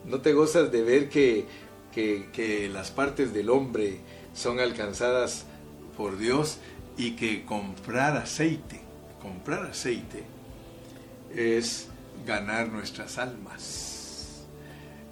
¿No 0.05 0.20
te 0.20 0.32
gozas 0.32 0.70
de 0.72 0.82
ver 0.82 1.09
que, 1.09 1.47
que, 1.92 2.68
las 2.72 2.90
partes 2.90 3.32
del 3.32 3.51
hombre 3.51 4.01
son 4.34 4.61
alcanzadas 4.61 5.44
por 5.97 6.18
Dios 6.18 6.59
y 6.97 7.12
que 7.12 7.44
comprar 7.44 8.16
aceite, 8.16 8.80
comprar 9.22 9.64
aceite 9.64 10.24
es 11.34 11.88
ganar 12.26 12.68
nuestras 12.68 13.18
almas. 13.18 14.44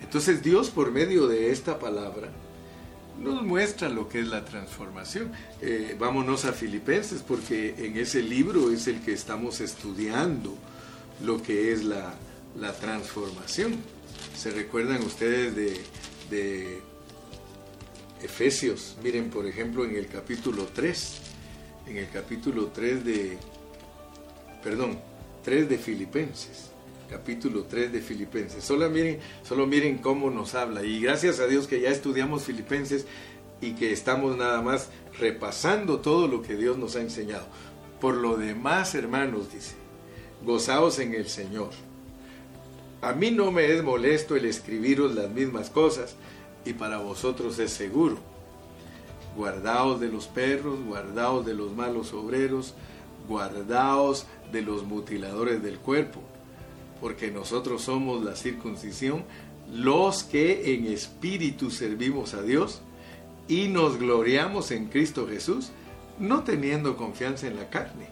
Entonces 0.00 0.42
Dios 0.42 0.70
por 0.70 0.90
medio 0.90 1.26
de 1.26 1.50
esta 1.50 1.78
palabra 1.78 2.28
nos 3.18 3.42
muestra 3.42 3.88
lo 3.88 4.08
que 4.08 4.20
es 4.20 4.28
la 4.28 4.44
transformación. 4.44 5.32
Eh, 5.60 5.96
vámonos 5.98 6.44
a 6.44 6.52
Filipenses 6.52 7.22
porque 7.22 7.74
en 7.78 7.96
ese 7.96 8.22
libro 8.22 8.70
es 8.70 8.86
el 8.86 9.00
que 9.00 9.12
estamos 9.12 9.60
estudiando 9.60 10.56
lo 11.24 11.42
que 11.42 11.72
es 11.72 11.84
la, 11.84 12.14
transformación. 12.80 13.76
¿Se 14.36 14.50
recuerdan 14.50 15.02
ustedes 15.02 15.54
de, 15.56 15.80
de 16.30 16.80
Efesios? 18.22 18.96
Miren, 19.02 19.30
por 19.30 19.46
ejemplo, 19.46 19.84
en 19.84 19.96
el 19.96 20.06
capítulo 20.06 20.68
3, 20.72 21.20
en 21.88 21.96
el 21.96 22.08
capítulo 22.10 22.68
3 22.68 23.04
de, 23.04 23.38
perdón, 24.62 24.98
3 25.44 25.68
de 25.68 25.78
Filipenses 25.78 26.73
capítulo 27.14 27.62
3 27.62 27.92
de 27.92 28.00
Filipenses. 28.00 28.64
Solo 28.64 28.90
miren, 28.90 29.20
solo 29.44 29.68
miren 29.68 29.98
cómo 29.98 30.30
nos 30.30 30.56
habla. 30.56 30.82
Y 30.82 31.00
gracias 31.00 31.38
a 31.38 31.46
Dios 31.46 31.68
que 31.68 31.80
ya 31.80 31.90
estudiamos 31.90 32.42
Filipenses 32.42 33.06
y 33.60 33.74
que 33.74 33.92
estamos 33.92 34.36
nada 34.36 34.60
más 34.62 34.88
repasando 35.16 36.00
todo 36.00 36.26
lo 36.26 36.42
que 36.42 36.56
Dios 36.56 36.76
nos 36.76 36.96
ha 36.96 37.02
enseñado. 37.02 37.46
Por 38.00 38.16
lo 38.16 38.36
demás, 38.36 38.96
hermanos, 38.96 39.52
dice, 39.52 39.76
gozaos 40.44 40.98
en 40.98 41.14
el 41.14 41.28
Señor. 41.28 41.70
A 43.00 43.12
mí 43.12 43.30
no 43.30 43.52
me 43.52 43.72
es 43.72 43.84
molesto 43.84 44.34
el 44.34 44.44
escribiros 44.44 45.14
las 45.14 45.30
mismas 45.30 45.70
cosas 45.70 46.16
y 46.64 46.72
para 46.72 46.98
vosotros 46.98 47.60
es 47.60 47.70
seguro. 47.70 48.18
Guardaos 49.36 50.00
de 50.00 50.08
los 50.08 50.26
perros, 50.26 50.80
guardaos 50.84 51.46
de 51.46 51.54
los 51.54 51.70
malos 51.76 52.12
obreros, 52.12 52.74
guardaos 53.28 54.26
de 54.50 54.62
los 54.62 54.82
mutiladores 54.82 55.62
del 55.62 55.78
cuerpo 55.78 56.20
porque 57.00 57.30
nosotros 57.30 57.82
somos 57.82 58.24
la 58.24 58.36
circuncisión, 58.36 59.24
los 59.72 60.24
que 60.24 60.74
en 60.74 60.86
espíritu 60.86 61.70
servimos 61.70 62.34
a 62.34 62.42
Dios 62.42 62.82
y 63.48 63.68
nos 63.68 63.98
gloriamos 63.98 64.70
en 64.70 64.86
Cristo 64.86 65.26
Jesús, 65.28 65.70
no 66.18 66.44
teniendo 66.44 66.96
confianza 66.96 67.46
en 67.46 67.56
la 67.56 67.68
carne. 67.70 68.08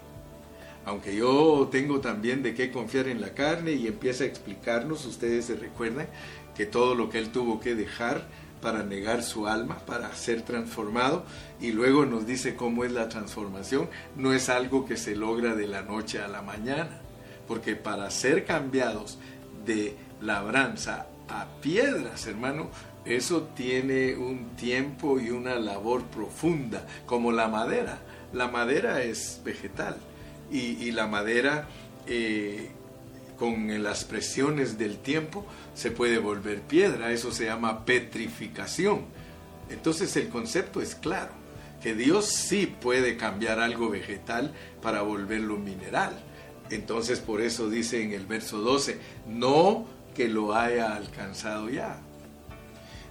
Aunque 0.85 1.15
yo 1.15 1.69
tengo 1.71 2.01
también 2.01 2.43
de 2.43 2.55
qué 2.55 2.73
confiar 2.73 3.07
en 3.07 3.21
la 3.21 3.35
carne 3.35 3.73
y 3.73 3.87
empieza 3.87 4.25
a 4.25 4.27
explicarnos, 4.27 5.07
ustedes 5.07 5.45
se 5.45 5.55
recuerdan 5.55 6.09
que 6.57 6.67
todo 6.67 6.95
lo 6.95 7.09
que 7.09 7.19
él 7.19 7.31
tuvo 7.31 7.61
que 7.61 7.75
dejar 7.75 8.27
para 8.61 8.83
negar 8.83 9.23
su 9.23 9.47
alma, 9.47 9.79
para 9.87 10.13
ser 10.15 10.43
transformado, 10.43 11.25
y 11.61 11.73
luego 11.73 12.05
nos 12.05 12.27
dice 12.27 12.57
cómo 12.57 12.85
es 12.85 12.93
la 12.93 13.09
transformación, 13.09 13.89
no 14.17 14.33
es 14.33 14.49
algo 14.49 14.85
que 14.85 14.97
se 14.97 15.17
logra 15.17 15.55
de 15.55 15.67
la 15.67 15.83
noche 15.83 16.21
a 16.21 16.29
la 16.29 16.43
mañana 16.43 17.02
porque 17.47 17.77
para 17.77 18.11
ser 18.11 18.45
cambiados 18.45 19.19
de 19.65 19.97
labranza 20.21 21.07
a 21.29 21.47
piedras, 21.61 22.27
hermano, 22.27 22.71
eso 23.05 23.49
tiene 23.57 24.15
un 24.15 24.51
tiempo 24.57 25.19
y 25.19 25.31
una 25.31 25.57
labor 25.57 26.05
profunda, 26.05 26.87
como 27.07 27.33
la 27.33 27.49
madera. 27.49 27.99
La 28.33 28.49
madera 28.49 29.03
es 29.03 29.41
vegetal 29.45 29.97
y, 30.51 30.91
la 30.93 31.07
madera 31.07 31.67
eh, 32.07 32.71
con 33.39 33.83
las 33.83 34.05
presiones 34.05 34.79
del 34.79 34.99
tiempo 34.99 35.45
se 35.75 35.91
puede 35.91 36.19
volver 36.19 36.61
piedra, 36.61 37.11
eso 37.11 37.33
se 37.33 37.47
llama 37.47 37.85
petrificación. 37.85 39.07
Entonces 39.69 40.17
el 40.17 40.29
concepto 40.29 40.81
es 40.81 40.95
claro, 40.95 41.33
que 41.83 41.95
Dios 41.95 42.27
sí 42.27 42.67
puede 42.67 43.17
cambiar 43.17 43.59
algo 43.59 43.91
vegetal 43.91 44.53
para 44.81 45.03
volverlo 45.03 45.57
mineral 45.57 46.13
entonces 46.75 47.21
por 47.21 47.41
eso 47.41 47.69
dice 47.69 48.03
en 48.03 48.13
el 48.13 48.27
verso 48.27 48.59
12, 48.59 48.99
no 49.29 49.87
que 50.15 50.29
lo 50.29 50.55
haya 50.55 50.95
alcanzado 50.95 51.71
ya, 51.71 52.01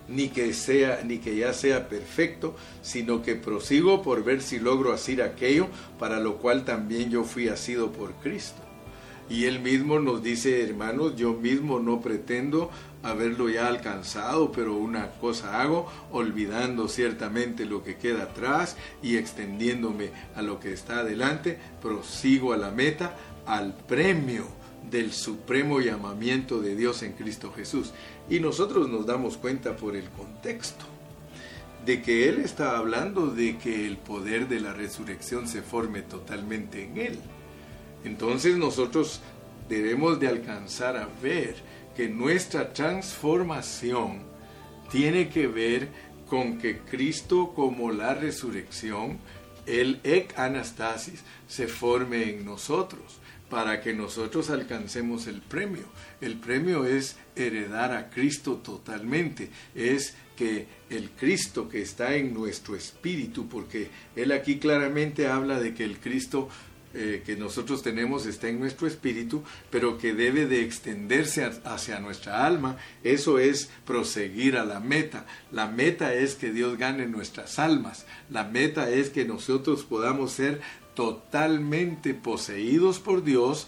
ni 0.08 0.30
que 0.30 0.54
sea 0.54 1.02
ni 1.04 1.20
que 1.20 1.36
ya 1.36 1.54
sea 1.54 1.88
perfecto, 1.88 2.56
sino 2.82 3.22
que 3.22 3.36
prosigo 3.36 4.02
por 4.02 4.24
ver 4.24 4.42
si 4.42 4.60
logro 4.60 4.94
hacer 4.94 5.22
aquello 5.22 5.68
para 6.00 6.20
lo 6.20 6.38
cual 6.38 6.66
también 6.66 7.10
yo 7.10 7.24
fui 7.24 7.48
asido 7.48 7.92
por 7.92 8.14
Cristo. 8.16 8.62
Y 9.30 9.46
él 9.46 9.62
mismo 9.62 9.98
nos 10.00 10.22
dice, 10.22 10.62
hermanos, 10.62 11.16
yo 11.16 11.32
mismo 11.32 11.80
no 11.80 12.02
pretendo 12.02 12.70
haberlo 13.02 13.50
ya 13.50 13.68
alcanzado, 13.68 14.52
pero 14.52 14.76
una 14.76 15.12
cosa 15.12 15.62
hago, 15.62 15.90
olvidando 16.12 16.90
ciertamente 16.90 17.66
lo 17.66 17.82
que 17.82 17.96
queda 17.96 18.24
atrás 18.24 18.76
y 19.02 19.16
extendiéndome 19.16 20.12
a 20.36 20.42
lo 20.42 20.60
que 20.60 20.74
está 20.74 21.00
adelante, 21.00 21.58
prosigo 21.82 22.52
a 22.52 22.58
la 22.58 22.72
meta, 22.72 23.16
al 23.52 23.74
premio 23.74 24.46
del 24.90 25.12
supremo 25.12 25.82
llamamiento 25.82 26.62
de 26.62 26.74
Dios 26.74 27.04
en 27.04 27.12
Cristo 27.12 27.52
Jesús. 27.52 27.92
Y 28.30 28.40
nosotros 28.40 28.88
nos 28.88 29.06
damos 29.06 29.36
cuenta 29.36 29.76
por 29.76 29.98
el 29.98 30.10
contexto 30.10 30.86
de 31.86 32.02
que 32.02 32.30
Él 32.30 32.40
está 32.40 32.78
hablando 32.78 33.28
de 33.28 33.58
que 33.58 33.88
el 33.88 33.98
poder 33.98 34.48
de 34.48 34.62
la 34.62 34.72
resurrección 34.72 35.50
se 35.50 35.62
forme 35.62 36.02
totalmente 36.02 36.86
en 36.86 36.98
Él. 36.98 37.20
Entonces 38.06 38.56
nosotros 38.56 39.20
debemos 39.68 40.18
de 40.22 40.30
alcanzar 40.30 40.96
a 40.96 41.10
ver 41.22 41.56
que 41.98 42.08
nuestra 42.08 42.72
transformación 42.72 44.22
tiene 44.90 45.28
que 45.28 45.48
ver 45.48 45.90
con 46.26 46.58
que 46.58 46.80
Cristo 46.80 47.52
como 47.54 47.92
la 47.92 48.14
resurrección, 48.16 49.18
el 49.66 50.00
ec 50.06 50.40
anastasis, 50.40 51.22
se 51.50 51.68
forme 51.68 52.30
en 52.30 52.46
nosotros 52.46 53.21
para 53.52 53.82
que 53.82 53.94
nosotros 53.94 54.50
alcancemos 54.50 55.28
el 55.28 55.42
premio. 55.42 55.84
El 56.22 56.38
premio 56.38 56.86
es 56.86 57.18
heredar 57.36 57.92
a 57.92 58.10
Cristo 58.10 58.62
totalmente, 58.64 59.50
es 59.76 60.16
que 60.38 60.68
el 60.90 61.10
Cristo 61.12 61.68
que 61.68 61.82
está 61.82 62.16
en 62.16 62.34
nuestro 62.34 62.78
espíritu, 62.78 63.50
porque 63.50 63.90
Él 64.16 64.32
aquí 64.32 64.58
claramente 64.58 65.28
habla 65.28 65.60
de 65.60 65.74
que 65.74 65.84
el 65.84 66.00
Cristo 66.00 66.48
eh, 66.94 67.24
que 67.26 67.38
nosotros 67.38 67.84
tenemos 67.84 68.26
está 68.26 68.50
en 68.50 68.60
nuestro 68.60 68.86
espíritu, 68.86 69.44
pero 69.70 69.98
que 69.98 70.14
debe 70.14 70.46
de 70.46 70.62
extenderse 70.62 71.50
hacia 71.64 72.02
nuestra 72.02 72.46
alma, 72.46 72.78
eso 73.02 73.40
es 73.40 73.70
proseguir 73.86 74.58
a 74.58 74.66
la 74.66 74.82
meta. 74.82 75.26
La 75.54 75.68
meta 75.68 76.14
es 76.14 76.36
que 76.36 76.52
Dios 76.52 76.78
gane 76.78 77.08
nuestras 77.08 77.60
almas, 77.60 78.06
la 78.30 78.44
meta 78.44 78.90
es 78.90 79.10
que 79.10 79.24
nosotros 79.24 79.84
podamos 79.84 80.34
ser 80.34 80.60
totalmente 80.94 82.14
poseídos 82.14 83.00
por 83.00 83.24
Dios 83.24 83.68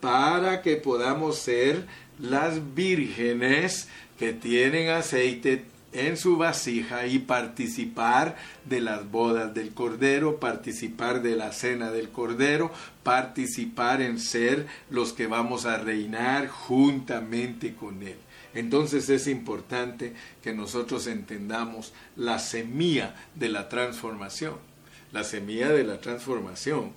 para 0.00 0.62
que 0.62 0.76
podamos 0.76 1.38
ser 1.38 1.86
las 2.18 2.74
vírgenes 2.74 3.88
que 4.18 4.32
tienen 4.32 4.90
aceite 4.90 5.64
en 5.94 6.16
su 6.16 6.36
vasija 6.36 7.06
y 7.06 7.20
participar 7.20 8.36
de 8.64 8.80
las 8.80 9.10
bodas 9.10 9.54
del 9.54 9.72
Cordero, 9.72 10.40
participar 10.40 11.22
de 11.22 11.36
la 11.36 11.52
cena 11.52 11.90
del 11.90 12.10
Cordero, 12.10 12.72
participar 13.02 14.02
en 14.02 14.18
ser 14.18 14.66
los 14.90 15.12
que 15.12 15.28
vamos 15.28 15.66
a 15.66 15.78
reinar 15.78 16.48
juntamente 16.48 17.74
con 17.74 18.02
Él. 18.02 18.16
Entonces 18.54 19.08
es 19.08 19.26
importante 19.26 20.14
que 20.42 20.52
nosotros 20.52 21.06
entendamos 21.06 21.92
la 22.16 22.38
semilla 22.38 23.14
de 23.34 23.48
la 23.48 23.68
transformación. 23.68 24.73
La 25.14 25.22
semilla 25.22 25.68
de 25.68 25.84
la 25.84 26.00
transformación 26.00 26.90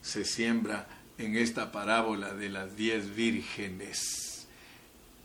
se 0.00 0.24
siembra 0.24 0.88
en 1.18 1.36
esta 1.36 1.70
parábola 1.70 2.32
de 2.32 2.48
las 2.48 2.76
diez 2.76 3.14
vírgenes 3.14 4.48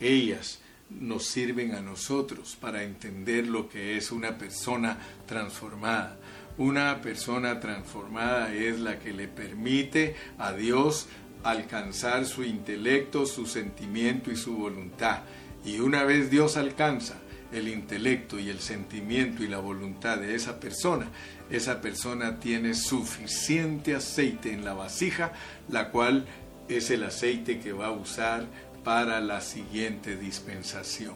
Ellas 0.02 0.60
nos 0.90 1.26
sirven 1.26 1.74
a 1.74 1.80
nosotros 1.80 2.58
para 2.60 2.84
entender 2.84 3.48
lo 3.48 3.70
que 3.70 3.96
es 3.96 4.12
una 4.12 4.38
persona 4.38 4.98
transformada. 5.26 6.20
Una 6.58 7.00
persona 7.02 7.62
transformada 7.62 8.54
es 8.54 8.78
la 8.78 9.00
que 9.00 9.14
le 9.14 9.30
permite 9.30 10.18
a 10.38 10.52
Dios 10.52 11.08
alcanzar 11.46 12.26
su 12.26 12.44
intelecto, 12.44 13.26
su 13.26 13.46
sentimiento 13.46 14.32
y 14.32 14.36
su 14.36 14.58
voluntad. 14.58 15.22
Y 15.64 15.80
una 15.80 16.04
vez 16.04 16.30
Dios 16.30 16.58
alcanza 16.58 17.23
el 17.54 17.68
intelecto 17.68 18.40
y 18.40 18.50
el 18.50 18.60
sentimiento 18.60 19.44
y 19.44 19.48
la 19.48 19.60
voluntad 19.60 20.18
de 20.18 20.36
esa 20.36 20.60
persona, 20.60 21.08
esa 21.50 21.82
persona 21.82 22.40
tiene 22.40 22.74
suficiente 22.74 23.96
aceite 23.96 24.52
en 24.52 24.66
la 24.66 24.74
vasija, 24.74 25.34
la 25.70 25.90
cual 25.90 26.26
es 26.68 26.90
el 26.90 27.04
aceite 27.04 27.60
que 27.60 27.72
va 27.72 27.88
a 27.88 27.92
usar 27.92 28.46
para 28.84 29.22
la 29.22 29.42
siguiente 29.42 30.18
dispensación. 30.18 31.14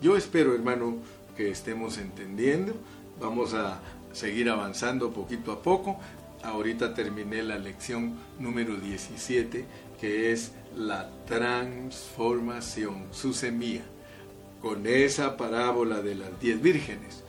Yo 0.00 0.16
espero, 0.16 0.54
hermano, 0.54 0.98
que 1.36 1.50
estemos 1.50 1.98
entendiendo. 1.98 2.74
Vamos 3.20 3.54
a 3.54 3.80
seguir 4.12 4.48
avanzando 4.50 5.12
poquito 5.12 5.52
a 5.52 5.62
poco. 5.62 5.98
Ahorita 6.42 6.94
terminé 6.94 7.42
la 7.42 7.58
lección 7.58 8.16
número 8.38 8.76
17, 8.76 9.64
que 10.00 10.32
es 10.32 10.52
la 10.76 11.10
transformación, 11.26 13.06
su 13.12 13.32
semilla. 13.32 13.82
Con 14.64 14.86
esa 14.86 15.36
parábola 15.36 16.00
de 16.00 16.14
las 16.14 16.40
diez 16.40 16.58
vírgenes, 16.58 17.22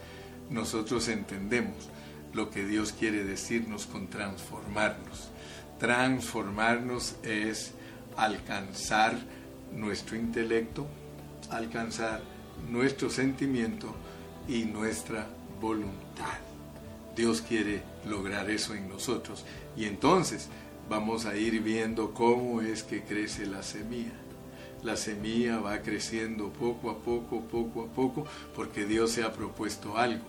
nosotros 0.50 1.10
entendemos 1.10 1.90
lo 2.32 2.50
que 2.50 2.66
Dios 2.66 2.94
quiere 2.94 3.26
decirnos 3.26 3.88
con 3.88 4.08
transformarnos. 4.08 5.32
Transformarnos 5.78 7.16
es 7.24 7.74
alcanzar 8.16 9.18
nuestro 9.74 10.16
intelecto, 10.16 10.88
alcanzar 11.50 12.22
nuestro 12.70 13.10
sentimiento 13.10 13.94
y 14.48 14.64
nuestra 14.64 15.28
voluntad. 15.60 16.40
Dios 17.18 17.42
quiere 17.42 17.82
lograr 18.08 18.50
eso 18.50 18.76
en 18.76 18.88
nosotros 18.88 19.44
y 19.76 19.88
entonces 19.88 20.48
vamos 20.88 21.26
a 21.26 21.36
ir 21.36 21.62
viendo 21.62 22.14
cómo 22.14 22.62
es 22.62 22.82
que 22.82 23.04
crece 23.04 23.46
la 23.46 23.62
semilla. 23.62 24.25
La 24.84 24.96
semilla 24.96 25.60
va 25.60 25.80
creciendo 25.82 26.50
poco 26.50 26.90
a 26.92 26.98
poco, 27.00 27.42
poco 27.42 27.84
a 27.84 27.88
poco, 27.88 28.26
porque 28.56 28.86
Dios 28.86 29.12
se 29.12 29.24
ha 29.24 29.32
propuesto 29.32 29.98
algo. 29.98 30.26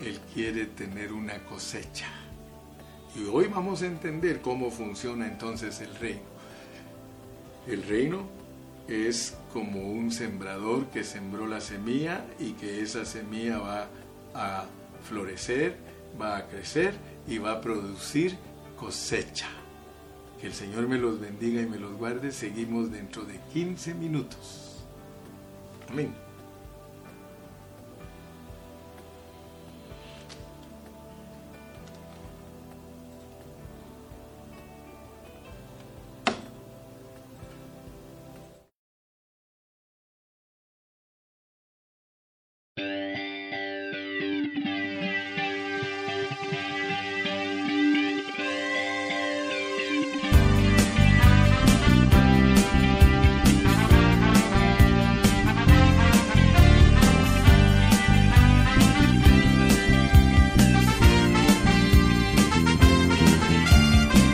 Él 0.00 0.20
quiere 0.32 0.66
tener 0.66 1.12
una 1.12 1.42
cosecha. 1.44 2.06
Y 3.16 3.24
hoy 3.24 3.46
vamos 3.46 3.82
a 3.82 3.86
entender 3.86 4.40
cómo 4.40 4.70
funciona 4.70 5.26
entonces 5.26 5.80
el 5.80 5.94
reino. 5.96 6.36
El 7.66 7.82
reino 7.82 8.28
es 8.88 9.36
como 9.52 9.90
un 9.90 10.12
sembrador 10.12 10.86
que 10.90 11.02
sembró 11.02 11.46
la 11.46 11.60
semilla 11.60 12.24
y 12.38 12.52
que 12.52 12.82
esa 12.82 13.04
semilla 13.04 13.58
va 13.58 13.88
a 14.34 14.66
florecer, 15.08 15.76
va 16.20 16.36
a 16.36 16.46
crecer 16.46 16.94
y 17.26 17.38
va 17.38 17.52
a 17.52 17.60
producir 17.60 18.36
cosecha. 18.76 19.48
El 20.46 20.54
Señor 20.54 20.86
me 20.86 20.96
los 20.96 21.18
bendiga 21.18 21.60
y 21.60 21.66
me 21.66 21.76
los 21.76 21.94
guarde. 21.94 22.30
Seguimos 22.30 22.92
dentro 22.92 23.24
de 23.24 23.40
15 23.52 23.94
minutos. 23.94 24.76
Amén. 25.88 26.25